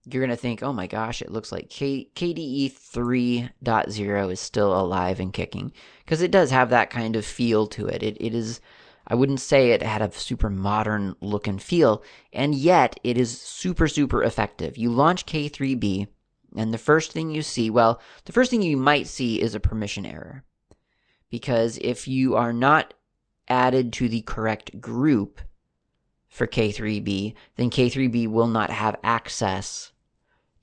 [0.07, 5.21] you're gonna think, oh my gosh, it looks like K- KDE 3.0 is still alive
[5.21, 5.73] and kicking
[6.05, 8.03] because it does have that kind of feel to it.
[8.03, 8.61] It it is.
[9.07, 13.41] I wouldn't say it had a super modern look and feel, and yet it is
[13.41, 14.79] super, super effective.
[14.79, 16.07] You launch K3B,
[16.57, 19.61] and the first thing you see, well, the first thing you might see is a
[19.61, 20.45] permission error.
[21.31, 22.95] Because if you are not
[23.49, 25.41] added to the correct group
[26.29, 29.93] for K3B, then K3B will not have access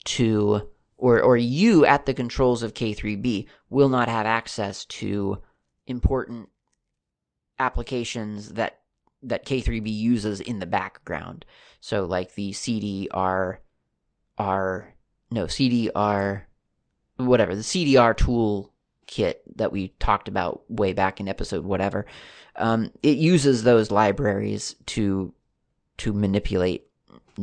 [0.05, 5.41] to, or, or you at the controls of K3B will not have access to
[5.85, 6.49] important
[7.59, 8.79] applications that
[9.23, 11.43] that K3B uses in the background.
[11.79, 13.57] So like the CDR
[14.37, 14.93] R
[15.29, 16.43] no CDR
[17.17, 18.71] whatever the CDR tool
[19.07, 22.05] kit that we talked about way back in episode whatever.
[22.55, 25.33] Um, it uses those libraries to
[25.97, 26.87] to manipulate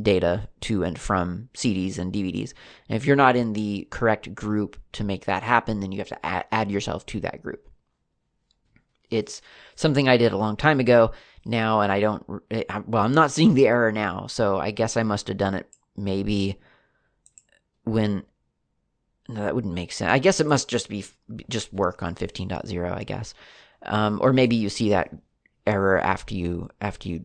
[0.01, 2.53] data to and from CDs and DVDs.
[2.89, 6.09] And if you're not in the correct group to make that happen, then you have
[6.09, 7.69] to add, add yourself to that group.
[9.11, 9.41] It's
[9.77, 11.13] something I did a long time ago
[11.45, 15.03] now, and I don't, well, I'm not seeing the error now, so I guess I
[15.03, 16.59] must have done it maybe
[17.85, 18.25] when,
[19.29, 20.11] no, that wouldn't make sense.
[20.11, 21.05] I guess it must just be,
[21.49, 23.35] just work on 15.0, I guess.
[23.83, 25.15] Um, or maybe you see that
[25.67, 27.25] error after you, after you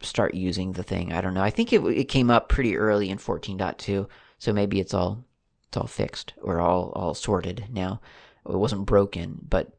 [0.00, 1.12] start using the thing.
[1.12, 1.42] I don't know.
[1.42, 5.24] I think it, it came up pretty early in 14.2, so maybe it's all,
[5.68, 8.00] it's all fixed or all, all sorted now.
[8.48, 9.70] It wasn't broken, but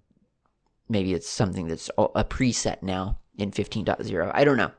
[0.89, 4.31] maybe it's something that's a preset now in 15.0.
[4.33, 4.71] I don't know.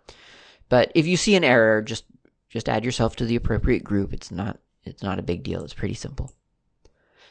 [0.68, 2.04] But if you see an error, just
[2.48, 4.12] just add yourself to the appropriate group.
[4.12, 5.62] It's not it's not a big deal.
[5.62, 6.32] It's pretty simple.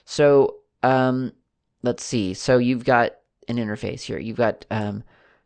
[0.06, 1.34] So um,
[1.84, 2.34] let's see.
[2.34, 3.14] So you've got
[3.48, 4.20] an interface here.
[4.20, 5.04] You've got um,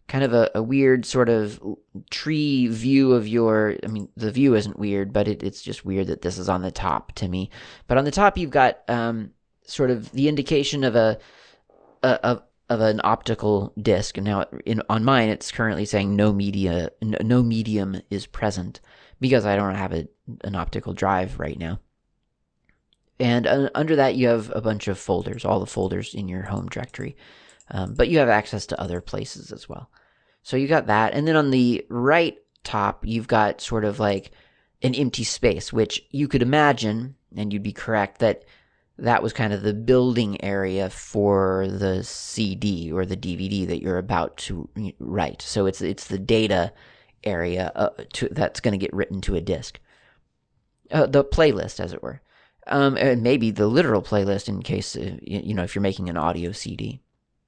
[0.08, 1.62] kind of a, a, weird sort of
[2.10, 3.76] tree view of your.
[3.84, 6.62] I mean, the view isn't weird, but it, it's just weird that this is on
[6.62, 7.50] the top to me.
[7.88, 9.32] But on the top, you've got um,
[9.66, 11.18] sort of the indication of a,
[12.04, 14.18] a, of an optical disc.
[14.18, 18.82] And now in, on mine, it's currently saying no media, no medium is present
[19.20, 20.08] because I don't have a,
[20.44, 21.80] an optical drive right now.
[23.20, 26.44] And uh, under that, you have a bunch of folders, all the folders in your
[26.44, 27.16] home directory.
[27.72, 29.90] Um, but you have access to other places as well.
[30.42, 31.14] So you got that.
[31.14, 34.32] And then on the right top, you've got sort of like
[34.82, 38.44] an empty space, which you could imagine, and you'd be correct, that
[39.00, 43.98] that was kind of the building area for the CD or the DVD that you're
[43.98, 45.42] about to write.
[45.42, 46.74] So it's it's the data
[47.24, 49.80] area uh, to, that's going to get written to a disk,
[50.92, 52.22] uh, the playlist, as it were,
[52.68, 56.18] um, and maybe the literal playlist in case uh, you know if you're making an
[56.18, 57.02] audio CD,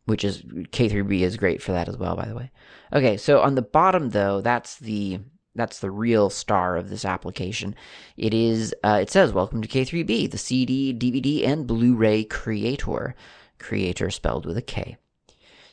[0.06, 2.52] which is K3B is great for that as well, by the way.
[2.94, 5.20] Okay, so on the bottom though, that's the
[5.56, 7.76] that's the real star of this application.
[8.18, 13.16] It is, uh, it says, Welcome to K3B, the CD, DVD, and Blu ray creator.
[13.58, 14.98] Creator spelled with a K.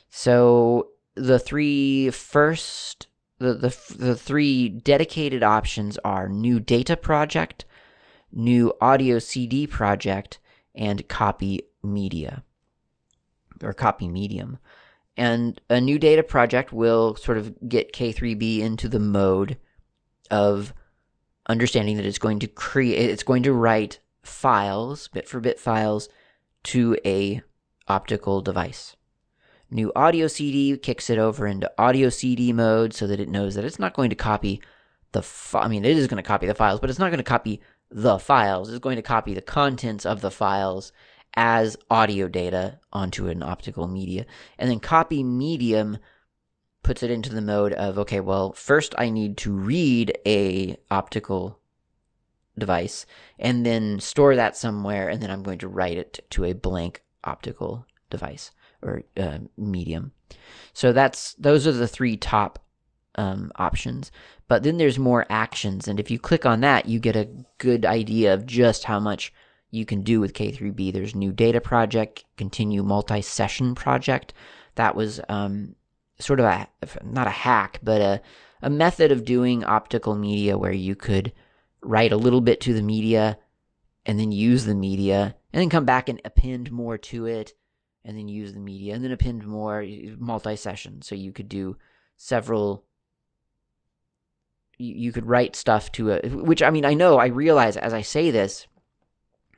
[0.09, 3.07] So the three first,
[3.39, 7.65] the, the, the three dedicated options are New Data Project,
[8.33, 10.39] New Audio CD Project,
[10.75, 12.43] and Copy Media,
[13.61, 14.57] or Copy Medium.
[15.15, 19.57] And a new data project will sort of get K3B into the mode
[20.31, 20.73] of
[21.47, 26.07] understanding that it's going to create it's going to write files bit for bit files
[26.63, 27.41] to a
[27.87, 28.95] optical device
[29.69, 33.65] new audio cd kicks it over into audio cd mode so that it knows that
[33.65, 34.61] it's not going to copy
[35.11, 37.17] the fi- i mean it is going to copy the files but it's not going
[37.17, 37.61] to copy
[37.95, 40.91] the files it's going to copy the contents of the files
[41.35, 44.25] as audio data onto an optical media
[44.57, 45.97] and then copy medium
[46.83, 51.59] puts it into the mode of okay, well, first I need to read a optical
[52.57, 53.05] device
[53.39, 57.01] and then store that somewhere, and then I'm going to write it to a blank
[57.23, 58.51] optical device
[58.81, 60.11] or uh, medium.
[60.73, 62.62] So that's those are the three top
[63.15, 64.11] um, options.
[64.47, 67.85] But then there's more actions, and if you click on that, you get a good
[67.85, 69.33] idea of just how much
[69.71, 70.93] you can do with K3B.
[70.93, 74.33] There's new data project, continue multi-session project.
[74.75, 75.75] That was um,
[76.19, 76.67] sort of a
[77.03, 78.21] not a hack, but a
[78.63, 81.33] a method of doing optical media where you could
[81.81, 83.37] write a little bit to the media
[84.05, 87.53] and then use the media and then come back and append more to it
[88.05, 89.85] and then use the media and then append more
[90.17, 91.75] multi-session so you could do
[92.15, 92.85] several
[94.77, 98.01] you could write stuff to a which i mean i know i realize as i
[98.01, 98.67] say this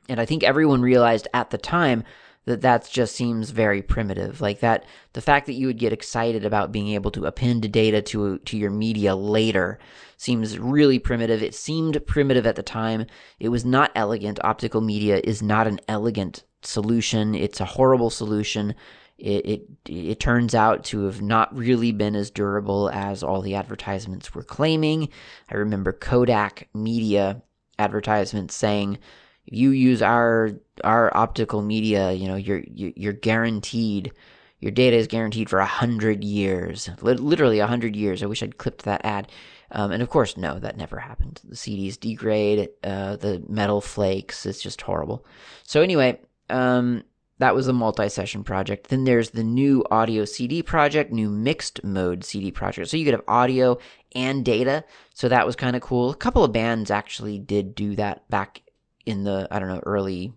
[0.08, 2.04] and i think everyone realized at the time
[2.46, 4.40] that that just seems very primitive.
[4.40, 8.00] Like that, the fact that you would get excited about being able to append data
[8.02, 9.78] to to your media later
[10.16, 11.42] seems really primitive.
[11.42, 13.06] It seemed primitive at the time.
[13.40, 14.38] It was not elegant.
[14.44, 17.34] Optical media is not an elegant solution.
[17.34, 18.74] It's a horrible solution.
[19.18, 23.54] It, it it turns out to have not really been as durable as all the
[23.54, 25.08] advertisements were claiming.
[25.50, 27.42] I remember Kodak Media
[27.78, 28.98] advertisements saying
[29.46, 30.50] you use our
[30.84, 34.12] our optical media, you know, you're you're guaranteed
[34.60, 38.22] your data is guaranteed for a hundred years, literally a hundred years.
[38.22, 39.30] I wish I'd clipped that ad.
[39.70, 41.40] Um, and of course, no, that never happened.
[41.44, 44.46] The CDs degrade, uh, the metal flakes.
[44.46, 45.26] It's just horrible.
[45.64, 47.02] So anyway, um,
[47.38, 48.88] that was a multi-session project.
[48.88, 52.88] Then there's the new audio CD project, new mixed mode CD project.
[52.88, 53.78] So you could have audio
[54.14, 54.84] and data.
[55.14, 56.10] So that was kind of cool.
[56.10, 58.62] A couple of bands actually did do that back
[59.04, 60.32] in the I don't know early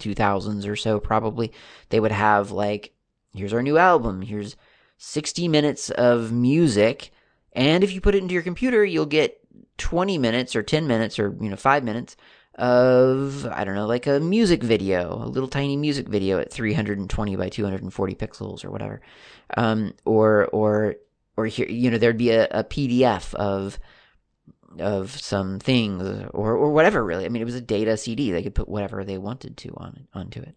[0.00, 1.52] 2000s or so probably.
[1.90, 2.92] They would have like
[3.32, 4.56] here's our new album, here's
[4.98, 7.10] 60 minutes of music,
[7.52, 9.40] and if you put it into your computer, you'll get
[9.78, 12.16] 20 minutes or 10 minutes or you know 5 minutes
[12.56, 17.36] of I don't know, like a music video, a little tiny music video at 320
[17.36, 19.00] by 240 pixels or whatever,
[19.56, 20.96] um, or or
[21.36, 23.78] or here, you know, there'd be a, a PDF of
[24.78, 26.02] of some things
[26.32, 27.04] or or whatever.
[27.04, 29.74] Really, I mean, it was a data CD; they could put whatever they wanted to
[29.76, 30.56] on onto it.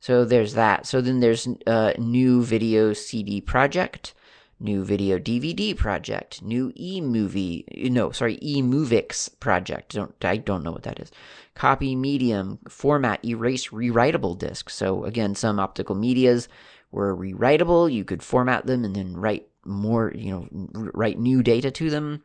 [0.00, 0.86] So there's that.
[0.86, 4.14] So then there's a uh, new video CD project
[4.62, 9.94] new video DVD project, new e-movie, no, sorry, e-movix project.
[9.94, 11.10] Don't I don't know what that is.
[11.54, 14.70] Copy medium format erase rewritable disk.
[14.70, 16.48] So again, some optical medias
[16.90, 17.92] were rewritable.
[17.92, 22.22] You could format them and then write more, you know, write new data to them.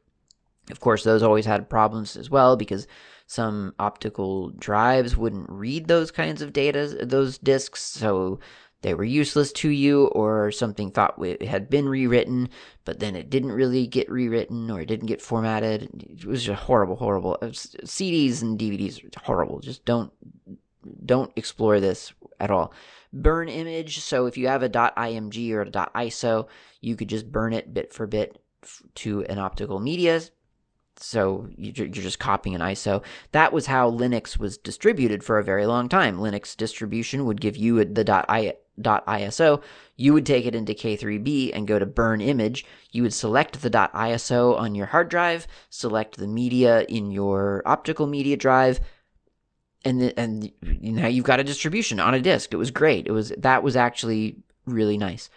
[0.70, 2.88] Of course, those always had problems as well because
[3.26, 7.82] some optical drives wouldn't read those kinds of data, those disks.
[7.82, 8.40] So
[8.82, 12.49] they were useless to you or something thought it had been rewritten
[12.86, 15.89] but then it didn't really get rewritten or it didn't get formatted.
[16.09, 17.38] It was just horrible horrible.
[17.41, 19.59] Cds and dvds are horrible.
[19.59, 20.11] Just don't
[21.05, 22.73] don't explore this at all.
[23.11, 23.99] Burn image.
[23.99, 24.69] So if you have a.
[24.69, 25.71] img or a.
[26.05, 26.47] iso
[26.82, 28.41] you could just burn it bit for bit
[28.95, 30.21] to an optical media.
[30.99, 33.03] So you're just copying an ISO.
[33.32, 36.17] That was how Linux was distributed for a very long time.
[36.17, 38.03] Linux distribution would give you the
[38.80, 39.61] .iso,
[39.95, 42.65] you would take it into K3B and go to burn image.
[42.91, 48.07] You would select the .iso on your hard drive, select the media in your optical
[48.07, 48.80] media drive,
[49.84, 50.51] and the, and
[50.82, 52.53] now you've got a distribution on a disk.
[52.53, 53.07] It was great.
[53.07, 55.30] It was that was actually really nice.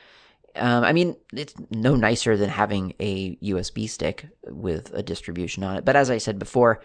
[0.57, 5.77] Um, I mean, it's no nicer than having a USB stick with a distribution on
[5.77, 5.85] it.
[5.85, 6.83] But as I said before,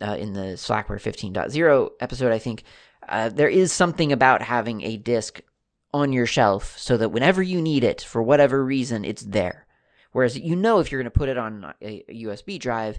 [0.00, 2.64] uh, in the Slackware 15.0 episode, I think
[3.08, 5.40] uh, there is something about having a disk
[5.92, 9.66] on your shelf so that whenever you need it, for whatever reason, it's there.
[10.12, 12.98] Whereas you know if you're going to put it on a USB drive,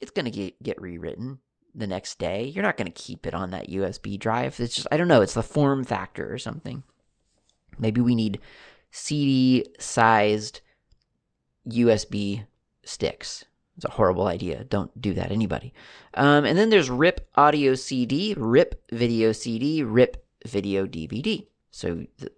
[0.00, 1.38] it's going to get, get rewritten
[1.74, 2.44] the next day.
[2.44, 4.60] You're not going to keep it on that USB drive.
[4.60, 6.82] It's just, I don't know, it's the form factor or something.
[7.78, 8.40] Maybe we need
[8.90, 10.60] CD sized
[11.68, 12.46] USB
[12.84, 13.44] sticks.
[13.76, 14.62] It's a horrible idea.
[14.64, 15.72] Don't do that, anybody.
[16.14, 21.48] Um, and then there's RIP Audio CD, RIP Video CD, RIP Video DVD.
[21.74, 22.30] So, the,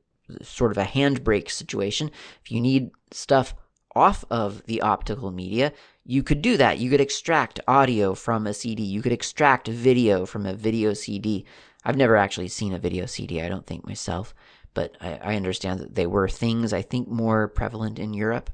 [0.42, 2.10] sort of a handbrake situation.
[2.44, 3.54] If you need stuff
[3.94, 5.72] off of the optical media,
[6.04, 6.78] you could do that.
[6.78, 8.82] You could extract audio from a CD.
[8.82, 11.44] You could extract video from a video CD.
[11.84, 14.34] I've never actually seen a video CD, I don't think myself,
[14.74, 18.50] but I, I understand that they were things I think more prevalent in Europe.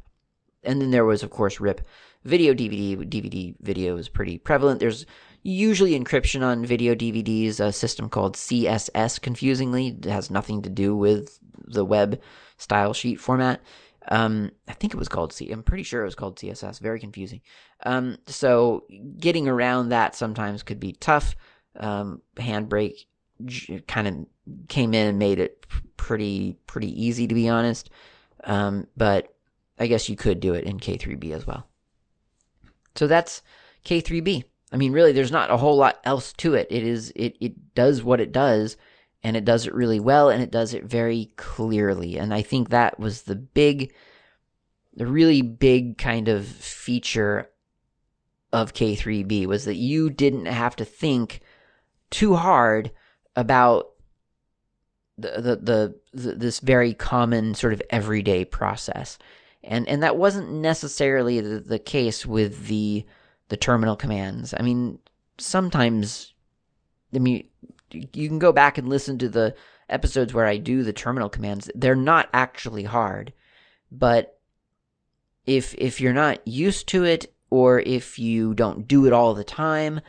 [0.62, 1.80] And then there was, of course, RIP
[2.24, 2.96] video DVD.
[2.96, 4.80] DVD video is pretty prevalent.
[4.80, 5.06] There's
[5.42, 9.88] usually encryption on video DVDs, a system called CSS, confusingly.
[9.88, 12.20] It has nothing to do with the web
[12.56, 13.60] style sheet format.
[14.08, 15.50] Um, I think it was called C.
[15.50, 16.80] I'm pretty sure it was called CSS.
[16.80, 17.40] Very confusing.
[17.84, 18.84] Um, so
[19.18, 21.36] getting around that sometimes could be tough.
[21.76, 23.06] Um, Handbrake
[23.86, 25.66] kind of came in and made it
[25.96, 27.90] pretty pretty easy to be honest.
[28.44, 29.34] Um, but
[29.78, 31.66] I guess you could do it in K3B as well.
[32.96, 33.42] So that's
[33.84, 34.44] K3B.
[34.72, 36.66] I mean, really, there's not a whole lot else to it.
[36.70, 38.76] It is it it does what it does,
[39.22, 42.16] and it does it really well, and it does it very clearly.
[42.16, 43.94] And I think that was the big,
[44.94, 47.50] the really big kind of feature
[48.52, 51.40] of K3B was that you didn't have to think
[52.10, 52.92] too hard
[53.36, 53.90] about
[55.18, 59.18] the the, the, this very common sort of everyday process.
[59.62, 63.04] And and that wasn't necessarily the, the case with the
[63.52, 64.54] the terminal commands.
[64.58, 64.98] I mean,
[65.36, 66.32] sometimes,
[67.14, 67.46] I mean,
[67.90, 69.54] you can go back and listen to the
[69.90, 71.70] episodes where I do the terminal commands.
[71.74, 73.34] They're not actually hard,
[73.90, 74.40] but
[75.44, 79.44] if if you're not used to it or if you don't do it all the
[79.44, 80.00] time,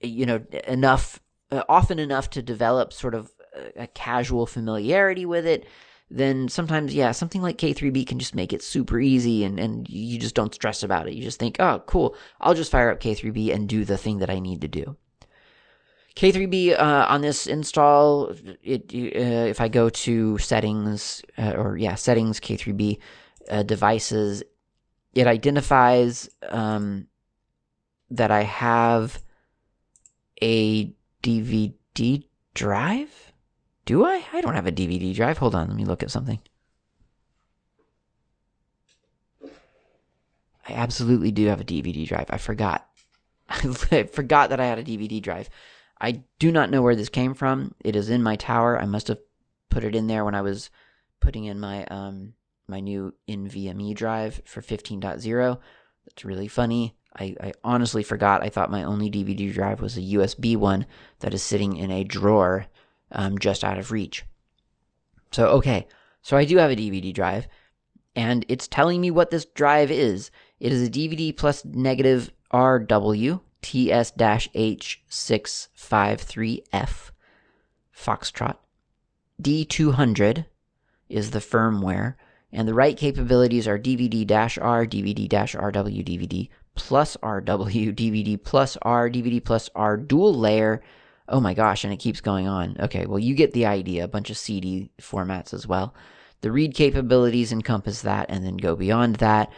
[0.00, 1.20] you know, enough
[1.50, 5.66] uh, often enough to develop sort of a, a casual familiarity with it,
[6.14, 10.18] then sometimes, yeah, something like K3B can just make it super easy and, and you
[10.18, 11.14] just don't stress about it.
[11.14, 14.30] You just think, oh, cool, I'll just fire up K3B and do the thing that
[14.30, 14.96] I need to do.
[16.14, 21.94] K3B uh, on this install, it, uh, if I go to settings, uh, or yeah,
[21.94, 22.98] settings, K3B
[23.50, 24.42] uh, devices,
[25.14, 27.06] it identifies um,
[28.10, 29.22] that I have
[30.42, 30.92] a
[31.22, 33.31] DVD drive
[33.84, 34.24] Do I?
[34.32, 35.38] I don't have a DVD drive.
[35.38, 36.40] Hold on, let me look at something.
[40.68, 42.26] I absolutely do have a DVD drive.
[42.30, 42.86] I forgot.
[43.48, 45.50] I forgot that I had a DVD drive.
[46.00, 47.74] I do not know where this came from.
[47.80, 48.78] It is in my tower.
[48.78, 49.18] I must have
[49.70, 50.70] put it in there when I was
[51.20, 52.34] putting in my um
[52.68, 55.58] my new NVMe drive for 15.0.
[56.06, 56.96] That's really funny.
[57.14, 58.42] I, I honestly forgot.
[58.42, 60.86] I thought my only DVD drive was a USB one
[61.20, 62.66] that is sitting in a drawer
[63.12, 64.24] um, just out of reach.
[65.30, 65.86] So, okay.
[66.22, 67.48] So I do have a DVD drive,
[68.14, 70.30] and it's telling me what this drive is.
[70.60, 77.10] It is a DVD plus negative RW TS H653F
[77.96, 78.56] Foxtrot.
[79.40, 80.44] D200
[81.08, 82.16] is the firmware,
[82.52, 89.08] and the write capabilities are DVD R, DVD RW, DVD plus RW, DVD plus R,
[89.08, 90.82] DVD plus R, dual layer.
[91.28, 92.76] Oh my gosh, and it keeps going on.
[92.80, 94.04] Okay, well, you get the idea.
[94.04, 95.94] A bunch of CD formats as well.
[96.40, 99.52] The read capabilities encompass that and then go beyond that.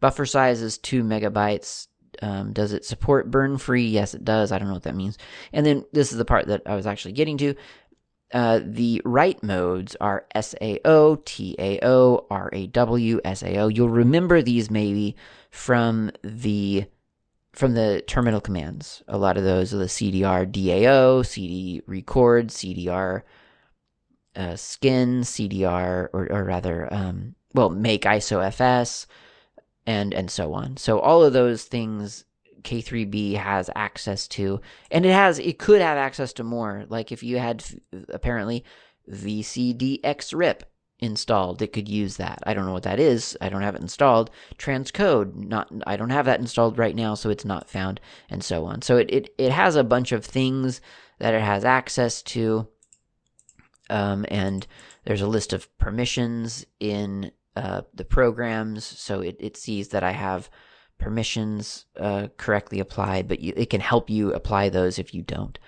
[0.00, 1.88] Buffer size is 2 megabytes.
[2.22, 3.86] Um, does it support burn free?
[3.86, 4.52] Yes, it does.
[4.52, 5.18] I don't know what that means.
[5.52, 7.54] And then this is the part that I was actually getting to.
[8.32, 13.68] Uh, the write modes are SAO, TAO, RAW, SAO.
[13.68, 15.14] You'll remember these maybe
[15.50, 16.86] from the
[17.54, 19.02] from the terminal commands.
[19.08, 23.22] A lot of those are the CDR DAO, CD record, CDR
[24.36, 29.06] uh, skin, CDR, or, or rather, um, well, make ISO FS,
[29.86, 30.76] and and so on.
[30.76, 32.24] So all of those things
[32.62, 36.84] K3B has access to, and it has it could have access to more.
[36.88, 37.64] Like if you had
[38.08, 38.64] apparently
[39.08, 40.34] VCDX
[40.98, 42.38] installed, it could use that.
[42.46, 43.36] I don't know what that is.
[43.40, 44.30] I don't have it installed.
[44.58, 48.64] Transcode, not I don't have that installed right now, so it's not found, and so
[48.64, 48.82] on.
[48.82, 50.80] So it it, it has a bunch of things
[51.18, 52.68] that it has access to,
[53.90, 54.66] um, and
[55.04, 60.12] there's a list of permissions in uh, the programs, so it, it sees that I
[60.12, 60.50] have
[60.98, 65.58] permissions uh, correctly applied, but you, it can help you apply those if you don't,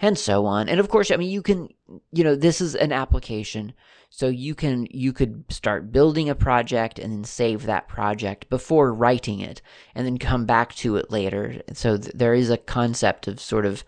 [0.00, 0.68] and so on.
[0.68, 1.68] And of course, I mean, you can,
[2.12, 3.72] you know, this is an application,
[4.10, 8.92] so you can you could start building a project and then save that project before
[8.92, 9.62] writing it,
[9.94, 11.62] and then come back to it later.
[11.72, 13.84] So th- there is a concept of sort of,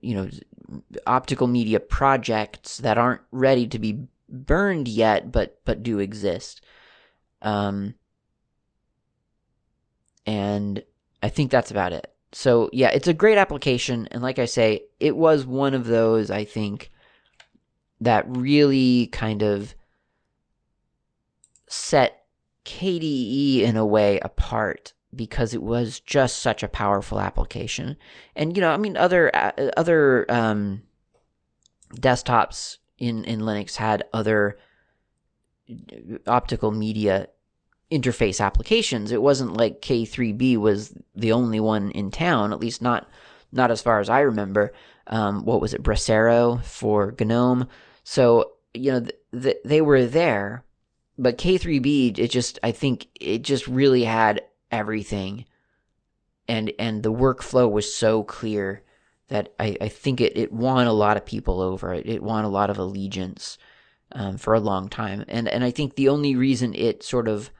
[0.00, 0.30] you know,
[1.06, 6.60] optical media projects that aren't ready to be burned yet, but but do exist.
[7.42, 7.94] Um,
[10.26, 10.82] and
[11.22, 12.13] I think that's about it.
[12.34, 16.32] So yeah, it's a great application, and like I say, it was one of those
[16.32, 16.90] I think
[18.00, 19.74] that really kind of
[21.68, 22.24] set
[22.64, 27.96] KDE in a way apart because it was just such a powerful application.
[28.34, 30.82] And you know, I mean, other uh, other um,
[31.94, 34.58] desktops in in Linux had other
[36.26, 37.28] optical media
[37.94, 39.12] interface applications.
[39.12, 43.08] It wasn't like K3B was the only one in town, at least not
[43.52, 44.72] not as far as I remember.
[45.06, 47.68] Um, what was it, Brasero for GNOME?
[48.02, 50.64] So you know th- th- they were there,
[51.16, 55.44] but K3B it just I think it just really had everything,
[56.48, 58.82] and and the workflow was so clear
[59.28, 61.94] that I, I think it, it won a lot of people over.
[61.94, 63.56] It, it won a lot of allegiance
[64.12, 67.50] um, for a long time, and and I think the only reason it sort of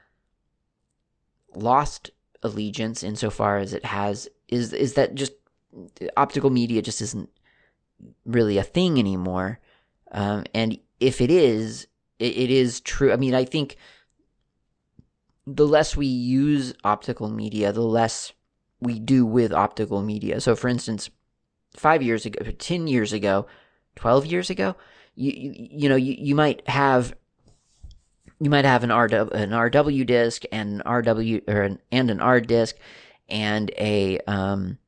[1.56, 2.10] lost
[2.42, 5.32] allegiance insofar as it has is is that just
[6.16, 7.30] optical media just isn't
[8.24, 9.58] really a thing anymore.
[10.12, 11.86] Um, and if it is,
[12.18, 13.12] it, it is true.
[13.12, 13.76] I mean, I think
[15.46, 18.32] the less we use optical media, the less
[18.80, 20.40] we do with optical media.
[20.40, 21.10] So, for instance,
[21.76, 23.46] five years ago, ten years ago,
[23.96, 24.76] twelve years ago,
[25.14, 27.14] you you, you know you, you might have
[28.40, 32.20] you might have an RW, an RW disk and an RW or an, and an
[32.20, 32.76] R disk
[33.28, 34.78] and a um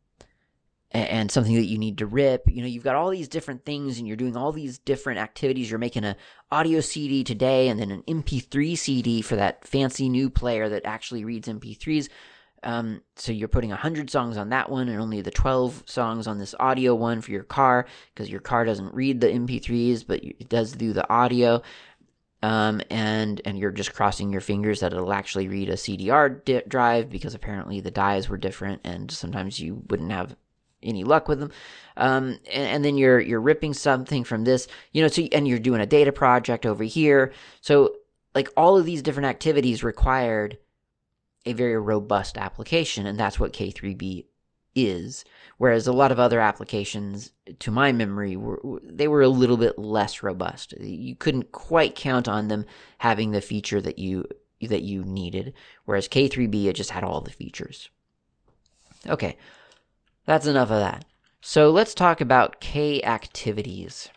[0.93, 2.45] and something that you need to rip.
[2.47, 5.69] You know, you've got all these different things and you're doing all these different activities.
[5.69, 6.17] You're making a
[6.51, 11.25] audio CD today and then an MP3 CD for that fancy new player that actually
[11.25, 12.09] reads MP3s.
[12.63, 16.39] Um, so you're putting 100 songs on that one and only the 12 songs on
[16.39, 20.49] this audio one for your car because your car doesn't read the MP3s, but it
[20.49, 21.63] does do the audio
[22.43, 26.63] um, and and you're just crossing your fingers that it'll actually read a CDR di-
[26.69, 30.37] drive because apparently the dies were different, and sometimes you wouldn't have
[30.83, 31.51] any luck with them.
[31.97, 35.59] Um, and, and, then you're you're ripping something from this, you know, so and you're
[35.59, 37.33] doing a data project over here.
[37.63, 37.97] So
[38.35, 40.59] like all of these different activities required
[41.47, 44.27] a very robust application, and that's what K3B
[44.77, 45.25] is.
[45.59, 49.79] Whereas a lot of other applications, to my memory, were they were a little bit
[49.79, 50.73] less robust.
[50.79, 52.67] You couldn't quite count on them
[52.99, 54.27] having the feature that you
[54.61, 55.55] that you needed.
[55.87, 57.89] Whereas K3B, it just had all the features.
[59.07, 59.37] Okay,
[60.27, 61.05] that's enough of that.
[61.41, 64.11] So let's talk about K activities.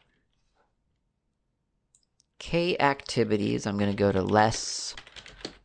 [2.40, 4.96] K activities, I'm going to go to less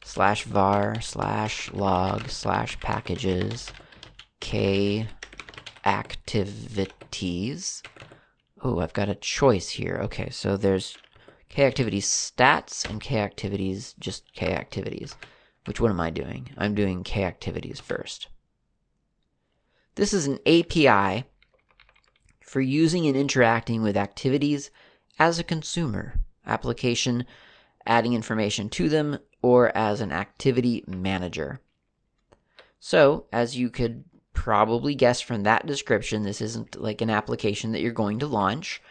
[0.04, 3.72] slash var slash log slash packages
[4.44, 5.08] K
[5.86, 7.82] activities.
[8.62, 9.98] Oh, I've got a choice here.
[10.02, 10.98] Okay, so there's
[11.48, 15.16] K activities stats and K activities just K activities.
[15.64, 16.50] Which one am I doing?
[16.58, 18.28] I'm doing K activities first.
[19.94, 21.24] This is an API
[22.42, 24.70] for using and interacting with activities
[25.18, 27.24] as a consumer application,
[27.86, 31.62] adding information to them, or as an activity manager.
[32.78, 37.80] So, as you could probably guess from that description, this isn't like an application that
[37.80, 38.82] you're going to launch.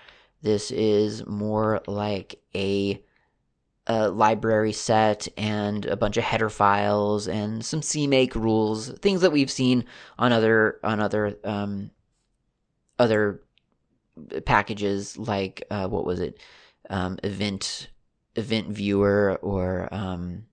[0.41, 3.01] This is more like a,
[3.85, 9.31] a library set and a bunch of header files and some CMake rules, things that
[9.31, 9.85] we've seen
[10.17, 11.91] on other on other um,
[12.97, 13.41] other
[14.45, 16.39] packages like uh, what was it,
[16.89, 17.89] um, event
[18.35, 20.45] event viewer or um,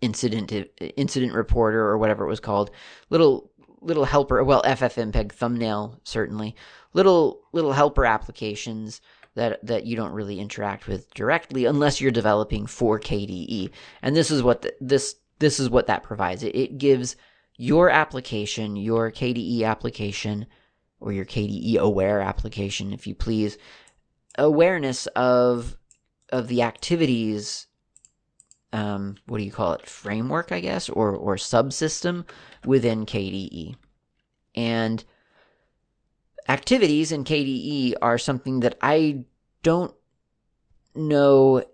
[0.00, 2.70] incident uh, incident reporter or whatever it was called.
[3.10, 6.54] Little little helper, well, FFmpeg thumbnail certainly.
[6.92, 9.00] Little little helper applications
[9.34, 13.70] that that you don't really interact with directly unless you're developing for KDE.
[14.02, 16.42] And this is what the, this this is what that provides.
[16.42, 17.16] It, it gives
[17.56, 20.46] your application, your KDE application,
[20.98, 23.58] or your KDE aware application, if you please,
[24.38, 25.76] awareness of
[26.32, 27.66] of the activities
[28.72, 32.24] um, what do you call it framework i guess or or subsystem
[32.64, 33.74] within kde
[34.54, 35.04] and
[36.48, 39.24] activities in kde are something that i
[39.62, 39.94] don't
[40.94, 41.64] know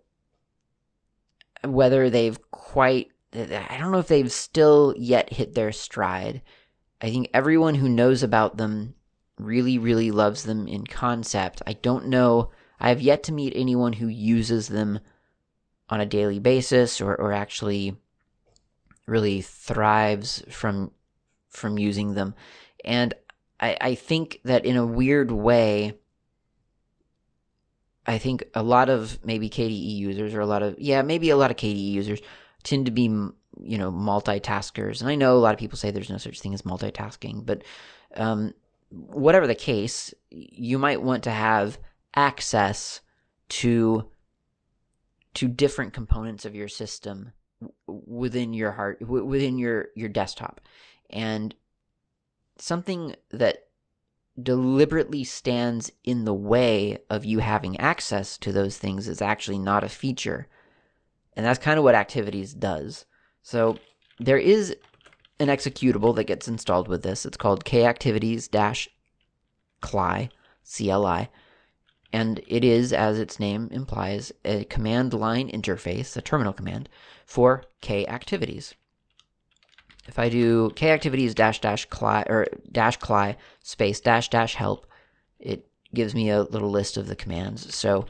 [1.64, 6.42] whether they've quite i don't know if they've still yet hit their stride
[7.01, 8.94] i think everyone who knows about them
[9.38, 11.62] really, really loves them in concept.
[11.66, 15.01] I don't know, I have yet to meet anyone who uses them
[15.89, 17.97] on a daily basis or, or actually
[19.07, 20.91] really thrives from
[21.49, 22.34] from using them.
[22.84, 23.14] And
[23.61, 25.95] I, I think that in a weird way,
[28.07, 31.37] I think a lot of maybe KDE users or a lot of yeah maybe a
[31.37, 32.20] lot of KDE users
[32.62, 36.11] tend to be you know multitaskers, and I know a lot of people say there's
[36.11, 37.62] no such thing as multitasking, but
[38.16, 38.53] um,
[38.91, 41.78] whatever the case, you might want to have
[42.14, 43.01] access
[43.49, 44.09] to
[45.37, 47.32] to different components of your system
[47.87, 50.61] within your heart within your your desktop.
[51.11, 51.55] And
[52.59, 53.68] something that
[54.43, 59.84] deliberately stands in the way of you having access to those things is actually not
[59.84, 60.49] a feature.
[61.34, 63.05] And that's kind of what activities does.
[63.43, 63.78] So
[64.18, 64.74] there is
[65.39, 67.26] an executable that gets installed with this.
[67.26, 68.49] It's called kactivities
[69.82, 70.30] cli,
[70.64, 71.28] CLI,
[72.12, 76.88] and it is, as its name implies, a command line interface, a terminal command,
[77.24, 78.74] for K activities.
[80.07, 84.86] If I do K activities dash dash cli or dash cli space dash dash help,
[85.38, 87.74] it gives me a little list of the commands.
[87.74, 88.07] So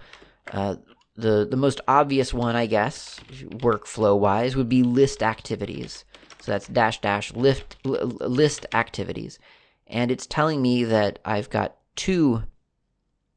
[0.53, 0.77] uh,
[1.17, 6.05] the the most obvious one, I guess, workflow wise, would be list activities.
[6.41, 9.39] So that's dash dash lift, list activities.
[9.87, 12.43] And it's telling me that I've got two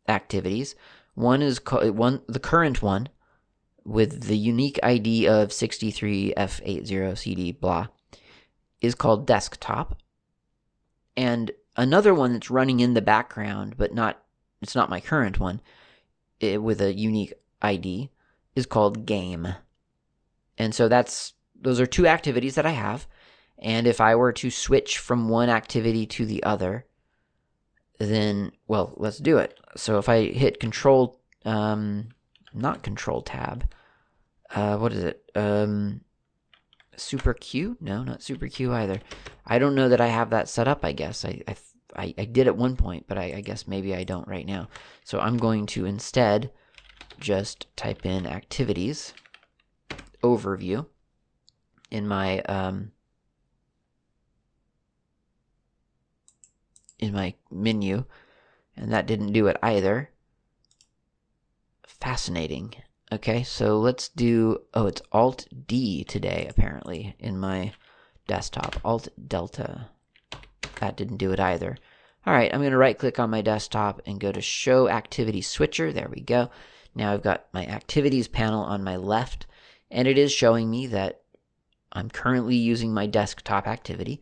[0.09, 0.75] activities.
[1.15, 3.09] One is one the current one
[3.85, 7.87] with the unique ID of 63F80CD blah
[8.81, 9.97] is called desktop.
[11.17, 14.21] And another one that's running in the background but not
[14.61, 15.61] it's not my current one
[16.39, 18.09] it, with a unique ID
[18.55, 19.47] is called game.
[20.57, 23.07] And so that's those are two activities that I have.
[23.57, 26.85] And if I were to switch from one activity to the other,
[27.99, 29.59] then, well, let's do it.
[29.75, 32.09] So if I hit control, um,
[32.53, 33.67] not control tab,
[34.55, 35.29] uh, what is it?
[35.35, 36.01] Um,
[36.95, 37.77] super Q?
[37.79, 38.99] No, not super Q either.
[39.45, 41.25] I don't know that I have that set up, I guess.
[41.25, 41.41] I,
[41.95, 44.69] I, I did at one point, but I, I guess maybe I don't right now.
[45.03, 46.51] So I'm going to instead
[47.19, 49.13] just type in activities
[50.23, 50.85] overview
[51.91, 52.91] in my um,
[56.99, 58.05] in my menu,
[58.75, 60.09] and that didn't do it either.
[61.87, 62.75] Fascinating.
[63.11, 64.59] Okay, so let's do.
[64.73, 67.73] Oh, it's Alt D today, apparently, in my
[68.27, 68.79] desktop.
[68.85, 69.89] Alt Delta.
[70.79, 71.77] that didn't do it either.
[72.25, 75.41] All right, I'm going to right click on my desktop and go to Show Activity
[75.41, 75.91] Switcher.
[75.91, 76.49] There we go.
[76.93, 79.47] Now I've got my Activities panel on my left,
[79.89, 81.21] and it is showing me that
[81.91, 84.21] I'm currently using my desktop activity.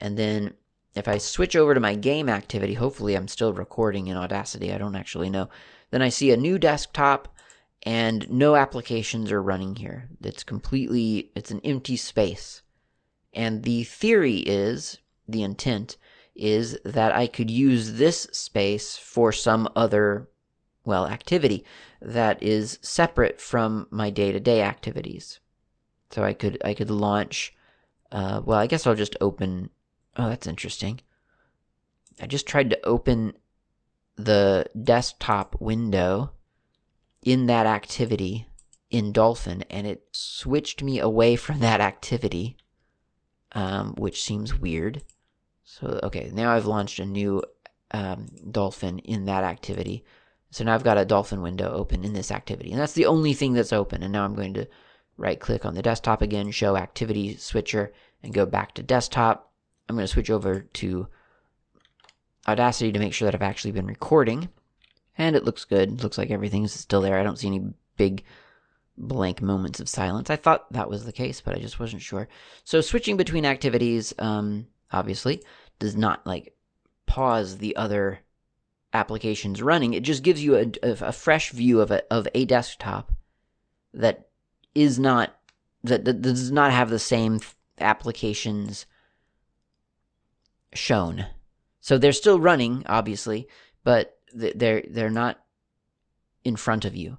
[0.00, 0.54] And then
[0.94, 4.78] if I switch over to my game activity, hopefully I'm still recording in Audacity, I
[4.78, 5.48] don't actually know.
[5.90, 7.28] Then I see a new desktop
[7.82, 10.08] and no applications are running here.
[10.22, 12.62] It's completely, it's an empty space.
[13.32, 15.96] And the theory is, the intent
[16.34, 20.28] is that I could use this space for some other,
[20.84, 21.64] well, activity
[22.00, 25.40] that is separate from my day to day activities.
[26.10, 27.54] So I could, I could launch,
[28.10, 29.70] uh, well, I guess I'll just open
[30.16, 31.00] Oh, that's interesting.
[32.20, 33.32] I just tried to open
[34.16, 36.32] the desktop window
[37.22, 38.46] in that activity
[38.90, 42.56] in Dolphin, and it switched me away from that activity,
[43.52, 45.02] um, which seems weird.
[45.64, 47.42] So, okay, now I've launched a new
[47.92, 50.04] um, Dolphin in that activity.
[50.50, 53.32] So now I've got a Dolphin window open in this activity, and that's the only
[53.32, 54.02] thing that's open.
[54.02, 54.68] And now I'm going to
[55.16, 57.92] right click on the desktop again, show activity switcher,
[58.22, 59.51] and go back to desktop.
[59.92, 61.06] I'm going to switch over to
[62.48, 64.48] Audacity to make sure that I've actually been recording.
[65.18, 66.02] And it looks good.
[66.02, 67.18] looks like everything's still there.
[67.18, 67.62] I don't see any
[67.98, 68.24] big
[68.96, 70.30] blank moments of silence.
[70.30, 72.26] I thought that was the case, but I just wasn't sure.
[72.64, 75.42] So switching between activities, um, obviously,
[75.78, 76.56] does not like
[77.04, 78.20] pause the other
[78.94, 79.92] applications running.
[79.92, 83.12] It just gives you a, a, fresh view of a of a desktop
[83.92, 84.28] that
[84.74, 85.36] is not
[85.84, 87.40] that, that does not have the same
[87.78, 88.86] applications
[90.74, 91.26] shown.
[91.80, 93.48] So they're still running, obviously,
[93.84, 95.40] but they're they're not
[96.44, 97.18] in front of you.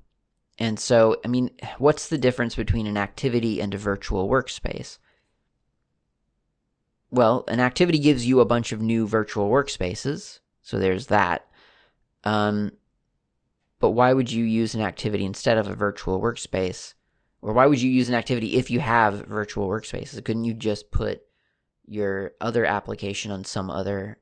[0.60, 5.00] And so, I mean, what's the difference between an activity and a virtual workspace?
[7.10, 11.48] Well, an activity gives you a bunch of new virtual workspaces, so there's that.
[12.24, 12.72] Um,
[13.80, 16.94] but why would you use an activity instead of a virtual workspace?
[17.42, 20.24] Or why would you use an activity if you have virtual workspaces?
[20.24, 21.22] Couldn't you just put
[21.88, 24.18] your other application on some other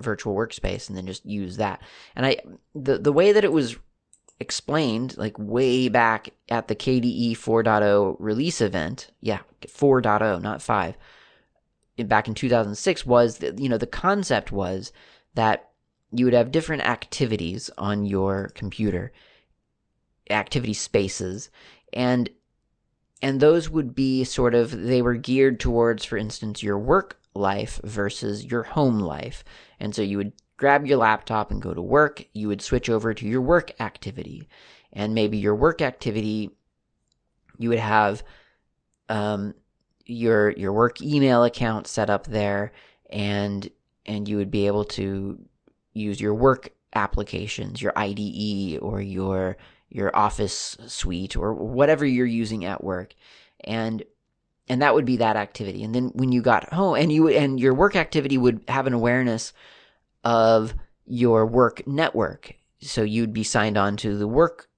[0.00, 1.80] virtual workspace and then just use that.
[2.14, 2.38] And I
[2.74, 3.76] the the way that it was
[4.38, 10.96] explained like way back at the KDE 4.0 release event, yeah, 4.0, not 5,
[12.04, 14.92] back in 2006 was that you know the concept was
[15.34, 15.70] that
[16.12, 19.12] you would have different activities on your computer,
[20.30, 21.50] activity spaces,
[21.92, 22.30] and
[23.26, 27.80] and those would be sort of they were geared towards for instance your work life
[27.82, 29.42] versus your home life.
[29.80, 32.24] And so you would grab your laptop and go to work.
[32.34, 34.46] You would switch over to your work activity.
[34.92, 36.50] And maybe your work activity
[37.58, 38.22] you would have
[39.08, 39.54] um,
[40.04, 42.70] your your work email account set up there
[43.10, 43.68] and
[44.06, 45.36] and you would be able to
[45.94, 49.56] use your work applications your IDE or your
[49.88, 53.14] your office suite or whatever you're using at work.
[53.64, 54.02] And
[54.68, 55.84] and that would be that activity.
[55.84, 58.92] And then when you got home and you and your work activity would have an
[58.92, 59.52] awareness
[60.24, 60.74] of
[61.06, 62.54] your work network.
[62.80, 64.68] So you'd be signed on to the work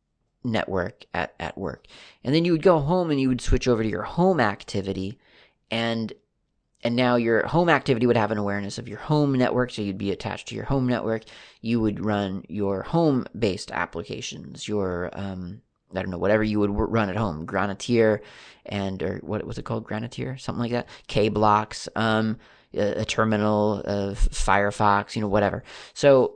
[0.44, 1.86] network at, at work.
[2.22, 5.18] And then you would go home and you would switch over to your home activity.
[5.70, 6.12] And
[6.84, 9.98] and now your home activity would have an awareness of your home network so you'd
[9.98, 11.24] be attached to your home network.
[11.60, 15.62] You would run your home based applications your um,
[15.94, 18.20] i don't know whatever you would run at home granatier
[18.66, 19.86] and or what was it called?
[19.86, 20.88] Granatier something like that?
[21.08, 22.38] kBlocks um,
[22.74, 25.64] a, a, terminal of firefox you know whatever.
[25.94, 26.34] So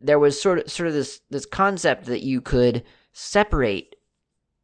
[0.00, 3.89] there was sort of sort of this this concept that you could separate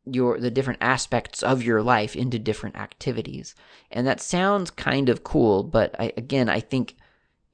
[0.06, 3.54] your the different aspects of your life into different activities.
[3.90, 6.96] And that sounds kind of cool, but I, again, I think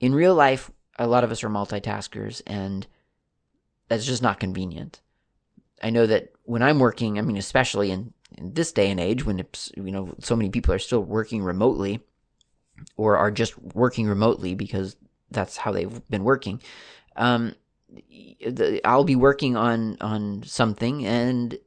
[0.01, 2.87] in real life a lot of us are multitaskers and
[3.89, 5.01] that's just not convenient.
[5.83, 9.25] I know that when I'm working, I mean especially in, in this day and age
[9.25, 12.01] when it's you know so many people are still working remotely
[12.97, 14.97] or are just working remotely because
[15.31, 16.61] that's how they've been working.
[17.17, 17.55] Um,
[18.85, 21.59] I'll be working on on something and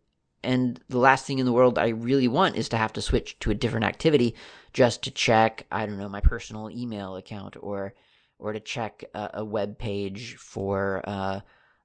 [0.45, 3.37] and the last thing in the world I really want is to have to switch
[3.39, 4.35] to a different activity
[4.73, 7.93] just to check, I don't know, my personal email account or
[8.37, 11.39] or to check a, a web page for uh,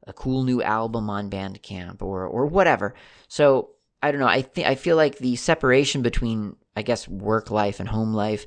[0.06, 2.94] a cool new album on Bandcamp or or whatever.
[3.28, 3.70] So
[4.02, 4.26] I don't know.
[4.26, 8.46] I think I feel like the separation between I guess work life and home life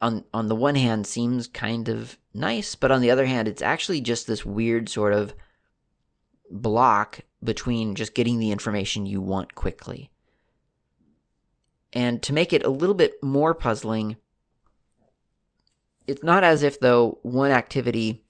[0.00, 3.62] on on the one hand seems kind of nice, but on the other hand, it's
[3.62, 5.34] actually just this weird sort of
[6.50, 10.10] block between just getting the information you want quickly.
[11.92, 14.16] And to make it a little bit more puzzling,
[16.06, 18.22] it's not as if though one activity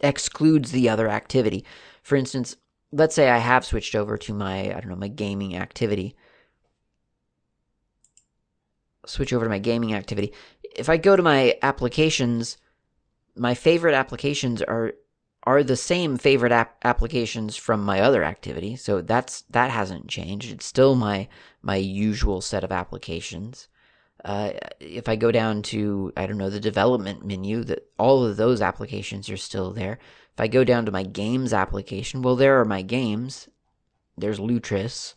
[0.00, 1.64] excludes the other activity.
[2.02, 2.56] For instance,
[2.92, 6.14] let's say I have switched over to my I don't know my gaming activity.
[9.06, 10.32] Switch over to my gaming activity.
[10.76, 12.58] If I go to my applications,
[13.36, 14.92] my favorite applications are
[15.48, 18.76] are the same favorite app applications from my other activity.
[18.76, 20.52] So that's that hasn't changed.
[20.52, 21.26] It's still my
[21.62, 23.66] my usual set of applications.
[24.22, 28.36] Uh, if I go down to I don't know the development menu, that all of
[28.36, 29.98] those applications are still there.
[30.34, 33.48] If I go down to my games application, well, there are my games.
[34.18, 35.14] There's Lutris,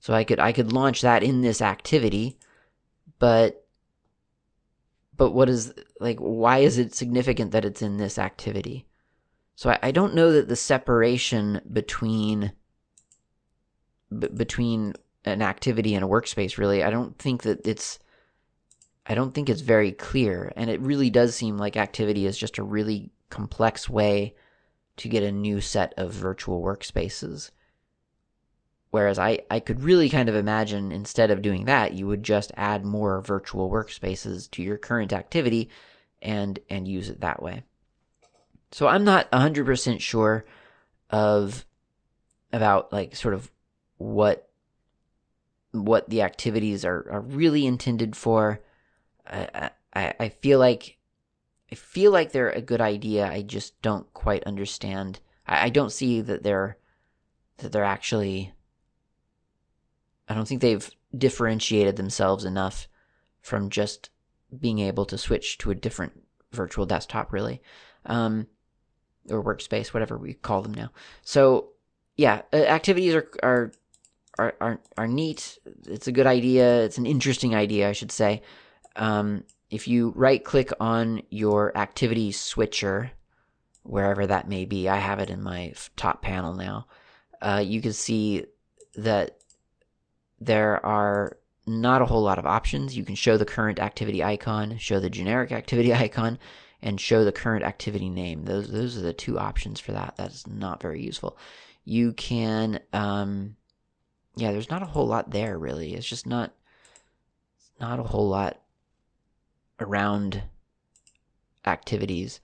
[0.00, 2.38] so I could I could launch that in this activity,
[3.18, 3.66] but
[5.14, 8.87] but what is like why is it significant that it's in this activity?
[9.58, 12.52] So I, I don't know that the separation between
[14.16, 14.94] b- between
[15.24, 16.84] an activity and a workspace really.
[16.84, 17.98] I don't think that it's
[19.04, 22.58] I don't think it's very clear, and it really does seem like activity is just
[22.58, 24.36] a really complex way
[24.98, 27.50] to get a new set of virtual workspaces.
[28.92, 32.52] Whereas I, I could really kind of imagine instead of doing that, you would just
[32.56, 35.68] add more virtual workspaces to your current activity
[36.22, 37.64] and and use it that way.
[38.70, 40.44] So I'm not 100% sure
[41.10, 41.64] of
[42.52, 43.50] about like sort of
[43.96, 44.48] what
[45.72, 48.60] what the activities are, are really intended for.
[49.26, 50.98] I, I, I feel like
[51.70, 53.30] I feel like they're a good idea.
[53.30, 55.20] I just don't quite understand.
[55.46, 56.78] I, I don't see that they're
[57.58, 58.52] that they're actually.
[60.28, 62.86] I don't think they've differentiated themselves enough
[63.40, 64.10] from just
[64.58, 66.20] being able to switch to a different
[66.52, 67.62] virtual desktop, really,
[68.04, 68.46] um,
[69.30, 70.90] or workspace, whatever we call them now.
[71.22, 71.70] So,
[72.16, 73.72] yeah, uh, activities are are
[74.38, 75.58] are are, are neat.
[75.86, 76.84] It's a good idea.
[76.84, 78.42] It's an interesting idea, I should say
[78.98, 83.12] um, if you right click on your activity switcher,
[83.84, 86.86] wherever that may be, I have it in my top panel now,
[87.40, 88.44] uh, you can see
[88.96, 89.38] that
[90.40, 92.96] there are not a whole lot of options.
[92.96, 96.38] You can show the current activity icon, show the generic activity icon,
[96.82, 98.44] and show the current activity name.
[98.44, 100.14] Those those are the two options for that.
[100.16, 101.36] That's not very useful.
[101.84, 103.56] You can, um,
[104.36, 105.94] yeah, there's not a whole lot there really.
[105.94, 106.52] It's just not
[107.80, 108.60] not a whole lot
[109.80, 110.42] around
[111.66, 112.40] activities.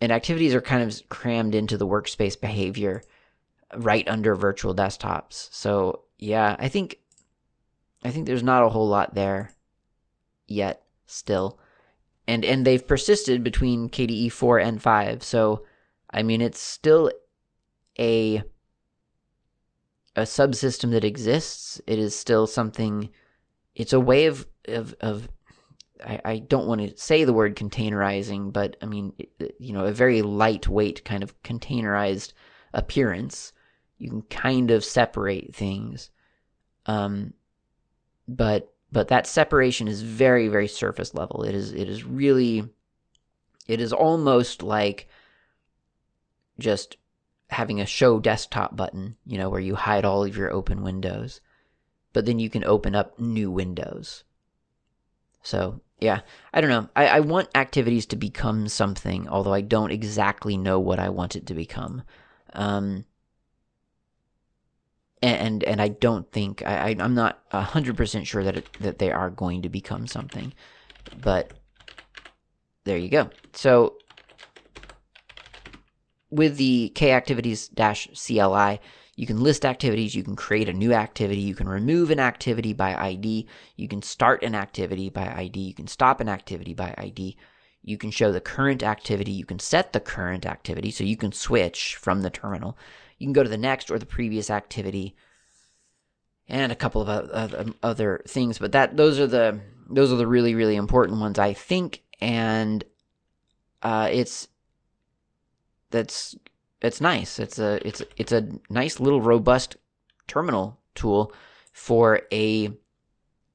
[0.00, 3.02] And activities are kind of crammed into the workspace behavior
[3.76, 5.48] right under virtual desktops.
[5.52, 6.98] So, yeah, I think
[8.02, 9.52] I think there's not a whole lot there
[10.46, 11.58] yet still.
[12.30, 15.22] And and they've persisted between KDE 4 and 5.
[15.24, 15.64] So,
[16.12, 17.10] I mean, it's still
[17.98, 18.44] a
[20.14, 21.80] a subsystem that exists.
[21.88, 23.10] It is still something
[23.74, 25.28] it's a way of of, of
[26.04, 29.12] I, I don't want to say the word containerizing, but I mean,
[29.58, 32.32] you know, a very lightweight kind of containerized
[32.72, 33.52] appearance.
[33.98, 36.10] You can kind of separate things,
[36.86, 37.34] um,
[38.28, 41.42] but but that separation is very very surface level.
[41.42, 42.68] It is it is really,
[43.66, 45.08] it is almost like
[46.58, 46.96] just
[47.48, 51.40] having a show desktop button, you know, where you hide all of your open windows,
[52.12, 54.24] but then you can open up new windows
[55.42, 56.20] so yeah,
[56.54, 56.88] I don't know.
[56.96, 61.36] I, I want activities to become something, although I don't exactly know what I want
[61.36, 62.02] it to become.
[62.54, 63.04] Um,
[65.22, 68.98] and and I don't think I, I am not hundred percent sure that it, that
[68.98, 70.52] they are going to become something,
[71.20, 71.52] but
[72.84, 73.30] there you go.
[73.52, 73.96] So
[76.30, 78.80] with the k activities dash CLI,
[79.16, 82.72] you can list activities, you can create a new activity, you can remove an activity
[82.72, 83.46] by ID,
[83.76, 87.36] you can start an activity by ID, you can stop an activity by ID.
[87.82, 91.32] You can show the current activity, you can set the current activity, so you can
[91.32, 92.76] switch from the terminal.
[93.20, 95.14] You can go to the next or the previous activity
[96.48, 100.54] and a couple of other things, but that those are the those are the really
[100.54, 102.82] really important ones I think and
[103.82, 104.48] uh, it's
[105.90, 106.34] that's
[106.80, 107.38] it's nice.
[107.38, 109.76] It's a it's it's a nice little robust
[110.26, 111.32] terminal tool
[111.72, 112.72] for a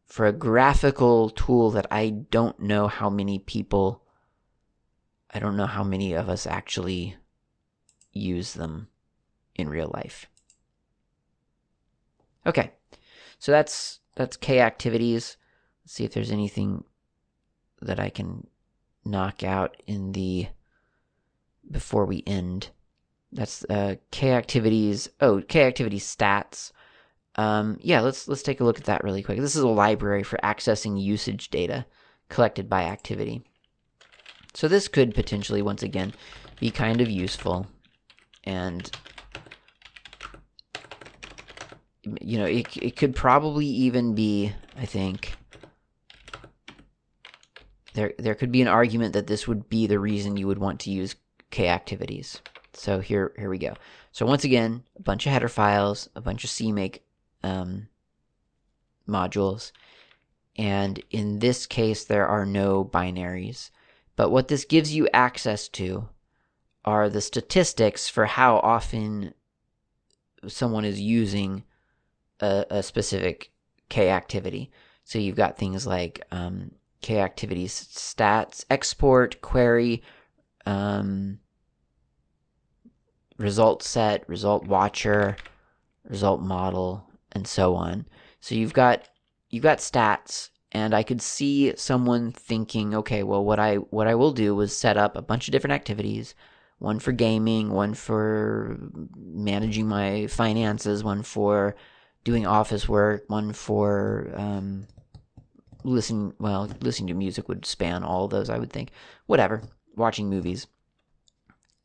[0.06, 4.04] for a graphical tool that I don't know how many people
[5.32, 7.16] I don't know how many of us actually
[8.14, 8.90] use them
[9.56, 10.28] in real life.
[12.46, 12.72] Okay.
[13.40, 15.38] So that's that's K activities.
[15.84, 16.84] Let's see if there's anything
[17.82, 18.48] that I can
[19.04, 20.48] knock out in the
[21.70, 22.70] before we end.
[23.32, 25.10] That's uh, K activities.
[25.20, 26.72] Oh, K activity stats.
[27.36, 29.40] Um, yeah, let's let's take a look at that really quick.
[29.40, 31.86] This is a library for accessing usage data.
[32.30, 33.44] collected by activity.
[34.54, 36.14] So this could potentially, once again,
[36.60, 37.68] be kind of useful.
[38.44, 38.90] And,
[42.22, 45.34] you know, it, it could probably even be, I think,
[47.94, 50.82] there, there could be an argument that this would be the reason you would want
[50.82, 51.16] to use
[51.52, 52.42] K activities.
[52.74, 53.76] So here, here we go.
[54.12, 57.00] So once again, a bunch of header files, a bunch of CMake
[57.44, 57.88] um,
[59.08, 59.72] modules,
[60.58, 63.72] and in this case, there are no binaries.
[64.16, 66.08] But what this gives you access to
[66.86, 69.34] are the statistics for how often
[70.48, 71.64] someone is using
[72.40, 73.52] a, a specific
[73.90, 74.72] K activity.
[75.04, 76.72] So you've got things like um,
[77.02, 80.02] K activities stats, export, query,
[80.66, 81.40] um,
[83.38, 85.38] result set, result watcher,
[86.08, 88.08] result model, and so on.
[88.40, 89.08] So you've got
[89.50, 94.16] you've got stats and I could see someone thinking, okay, well what I what I
[94.16, 96.36] will do is set up a bunch of different activities,
[96.80, 98.78] one for gaming, one for
[99.16, 101.76] managing my finances, one for
[102.26, 104.88] doing office work, one for um,
[105.84, 108.90] well, listening to music would span all those, I would think.
[109.28, 109.62] Whatever.
[109.96, 110.68] Watching movies.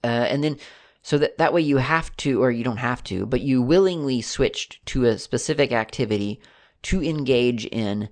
[0.03, 0.57] Uh, and then
[1.03, 4.21] so that that way you have to or you don't have to but you willingly
[4.21, 6.41] switched to a specific activity
[6.83, 8.09] to engage in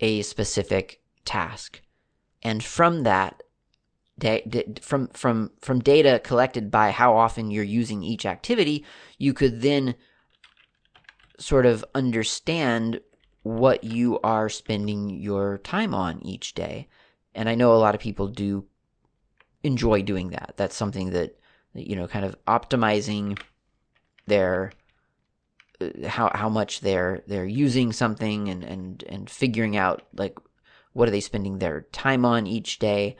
[0.00, 1.80] a specific task
[2.42, 3.42] and from that
[4.80, 8.84] from from from data collected by how often you're using each activity
[9.18, 9.94] you could then
[11.38, 13.00] sort of understand
[13.42, 16.88] what you are spending your time on each day.
[17.34, 18.66] And i know a lot of people do
[19.62, 20.54] enjoy doing that.
[20.56, 21.38] That's something that
[21.74, 23.38] you know, kind of optimizing
[24.26, 24.72] their
[25.80, 30.38] uh, how how much they're they're using something and and and figuring out like
[30.92, 33.16] what are they spending their time on each day.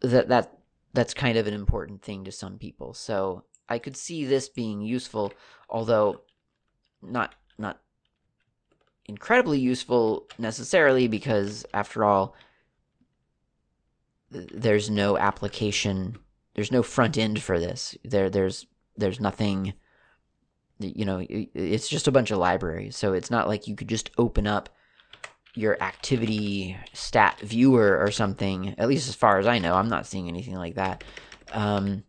[0.00, 0.58] That that
[0.92, 2.94] that's kind of an important thing to some people.
[2.94, 5.32] So i could see this being useful
[5.68, 6.20] although
[7.02, 7.80] not not
[9.06, 12.34] incredibly useful necessarily because after all
[14.30, 16.16] there's no application
[16.54, 17.96] there's no front end for this.
[18.04, 19.74] There there's there's nothing
[20.78, 22.96] you know it's just a bunch of libraries.
[22.96, 24.68] So it's not like you could just open up
[25.54, 29.74] your activity stat viewer or something at least as far as i know.
[29.74, 31.04] I'm not seeing anything like that.
[31.52, 32.04] Um,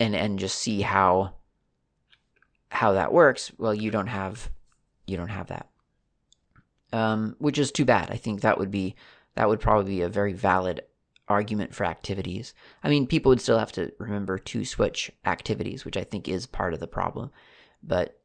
[0.00, 1.34] and and just see how
[2.70, 4.50] how that works well you don't have
[5.06, 5.68] you don't have that
[6.92, 8.94] um, which is too bad i think that would be
[9.34, 10.82] that would probably be a very valid
[11.28, 12.54] argument for activities.
[12.82, 16.46] I mean, people would still have to remember to switch activities, which I think is
[16.46, 17.30] part of the problem.
[17.82, 18.18] But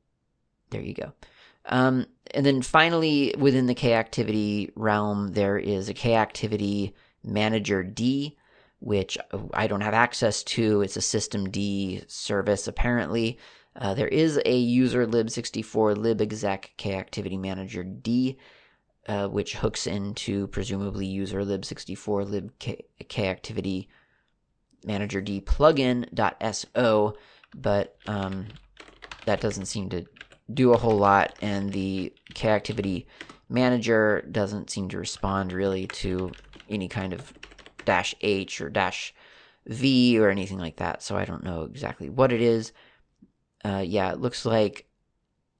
[0.69, 1.13] there you go.
[1.65, 7.83] Um, and then finally, within the K activity realm, there is a K activity manager
[7.83, 8.37] D,
[8.79, 9.17] which
[9.53, 10.81] I don't have access to.
[10.81, 13.37] It's a system D service, apparently.
[13.75, 18.37] Uh, there is a user lib64 libexec K activity manager D
[19.07, 22.85] uh, which hooks into presumably user lib64 libk
[23.17, 23.89] activity
[24.85, 27.17] manager d plugin.so,
[27.55, 28.45] but um,
[29.25, 30.05] that doesn't seem to
[30.53, 33.07] do a whole lot, and the k activity
[33.49, 36.31] manager doesn't seem to respond really to
[36.69, 37.33] any kind of
[37.85, 39.13] dash h or dash
[39.67, 41.01] v or anything like that.
[41.01, 42.71] So I don't know exactly what it is.
[43.63, 44.87] Uh, yeah, it looks like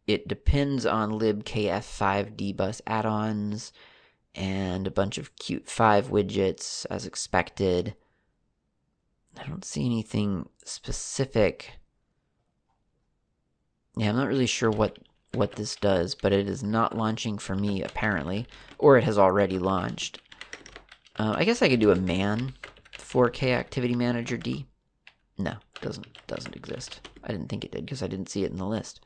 [0.08, 3.72] it depends on libkf5 dbus add-ons
[4.36, 7.95] and a bunch of Qt 5 widgets as expected.
[9.39, 11.80] I don't see anything specific.
[13.95, 14.97] Yeah, I'm not really sure what
[15.34, 18.45] what this does, but it is not launching for me apparently,
[18.78, 20.22] or it has already launched.
[21.18, 22.54] Uh, I guess I could do a man
[22.97, 24.68] 4K Activity Manager D.
[25.38, 27.08] No, doesn't doesn't exist.
[27.24, 29.02] I didn't think it did because I didn't see it in the list.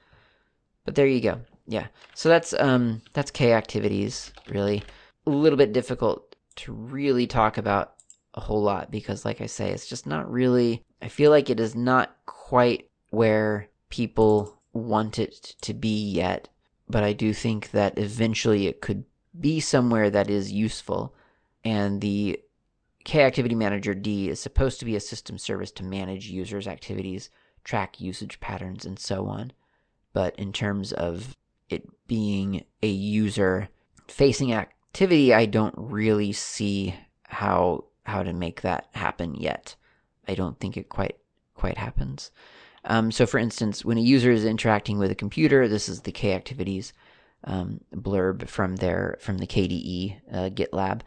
[0.86, 1.42] But there you go.
[1.66, 1.88] Yeah.
[2.16, 4.84] So that's um that's K activities really.
[5.26, 7.96] A little bit difficult to really talk about
[8.34, 11.60] a whole lot because like I say, it's just not really I feel like it
[11.60, 16.50] is not quite where people want it to be yet,
[16.88, 19.04] but I do think that eventually it could
[19.40, 21.14] be somewhere that is useful.
[21.64, 22.40] And the
[23.08, 27.32] K Activity Manager D is supposed to be a system service to manage users' activities,
[27.64, 29.52] track usage patterns, and so on
[30.18, 31.38] but in terms of
[31.70, 33.70] it being a user
[34.08, 36.96] facing activity, I don't really see
[37.28, 39.76] how how to make that happen yet.
[40.28, 41.18] I don't think it quite
[41.54, 42.32] quite happens.
[42.86, 46.12] Um, so, for instance, when a user is interacting with a computer, this is the
[46.12, 46.94] K activities
[47.44, 51.02] um, blurb from their from the KDE uh, GitLab.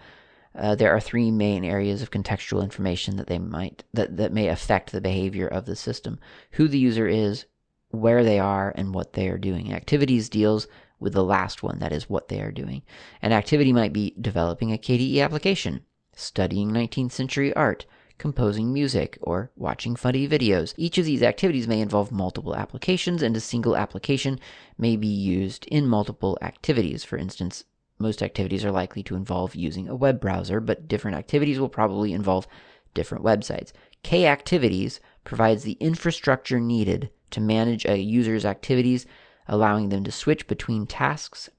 [0.55, 4.49] Uh, there are three main areas of contextual information that they might that, that may
[4.49, 6.19] affect the behavior of the system:
[6.53, 7.47] who the user is,
[7.91, 9.73] where they are, and what they are doing.
[9.73, 10.67] Activities deals
[10.99, 12.83] with the last one, that is what they are doing.
[13.23, 15.81] An activity might be developing a KDE application,
[16.15, 17.87] studying 19th century art,
[18.19, 20.75] composing music, or watching funny videos.
[20.77, 24.39] Each of these activities may involve multiple applications, and a single application
[24.77, 27.03] may be used in multiple activities.
[27.03, 27.65] For instance,
[28.01, 32.13] most activities are likely to involve using a web browser, but different activities will probably
[32.13, 32.49] involve
[32.95, 33.73] different websites.
[34.03, 39.07] K Activities provides the infrastructure needed to manage a user's activities,
[39.47, 41.51] allowing them to switch between tasks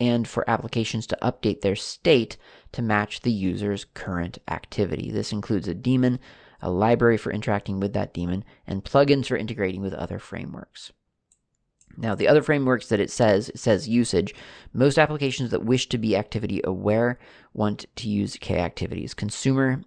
[0.00, 2.36] and for applications to update their state
[2.72, 5.10] to match the user's current activity.
[5.10, 6.18] This includes a daemon,
[6.60, 10.92] a library for interacting with that daemon, and plugins for integrating with other frameworks.
[11.96, 14.34] Now, the other frameworks that it says, it says usage.
[14.72, 17.18] Most applications that wish to be activity aware
[17.52, 19.14] want to use K activities.
[19.14, 19.82] Consumer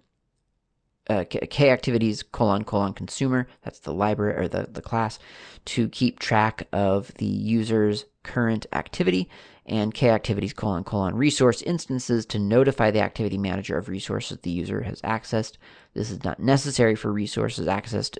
[1.08, 5.18] uh, K activities colon colon consumer that's the library or the, the class
[5.64, 9.28] to keep track of the user's current activity
[9.64, 14.50] and K activities colon colon resource instances to notify the activity manager of resources the
[14.50, 15.56] user has accessed.
[15.94, 18.18] This is not necessary for resources accessed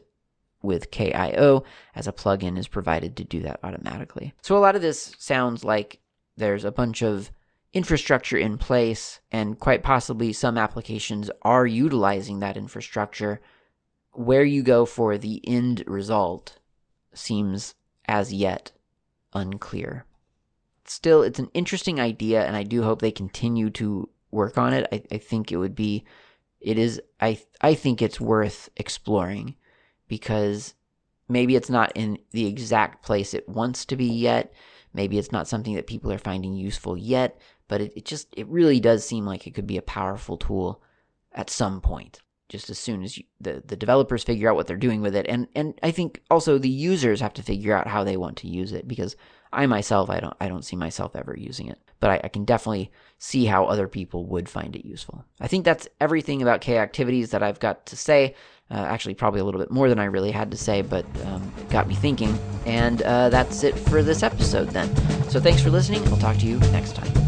[0.62, 4.34] with KIO, as a plugin is provided to do that automatically.
[4.42, 6.00] So a lot of this sounds like
[6.36, 7.30] there's a bunch of
[7.72, 13.40] infrastructure in place, and quite possibly some applications are utilizing that infrastructure.
[14.12, 16.58] Where you go for the end result
[17.14, 17.74] seems
[18.06, 18.72] as yet
[19.32, 20.06] unclear.
[20.84, 24.86] Still, it's an interesting idea, and I do hope they continue to work on it.
[24.90, 26.04] I, I think it would be,
[26.60, 29.54] it is, I, I think it's worth exploring
[30.08, 30.74] because
[31.28, 34.52] maybe it's not in the exact place it wants to be yet.
[34.94, 37.38] Maybe it's not something that people are finding useful yet,
[37.68, 40.82] but it, it just, it really does seem like it could be a powerful tool
[41.32, 44.76] at some point just as soon as you, the the developers figure out what they're
[44.76, 48.04] doing with it, and and I think also the users have to figure out how
[48.04, 49.16] they want to use it because
[49.52, 52.44] I myself I don't I don't see myself ever using it, but I, I can
[52.44, 55.24] definitely see how other people would find it useful.
[55.40, 58.34] I think that's everything about K activities that I've got to say.
[58.70, 61.52] Uh, actually, probably a little bit more than I really had to say, but um,
[61.58, 62.38] it got me thinking.
[62.66, 64.94] And uh, that's it for this episode then.
[65.30, 66.06] So thanks for listening.
[66.08, 67.27] I'll talk to you next time.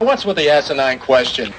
[0.00, 1.48] What's with the asinine question?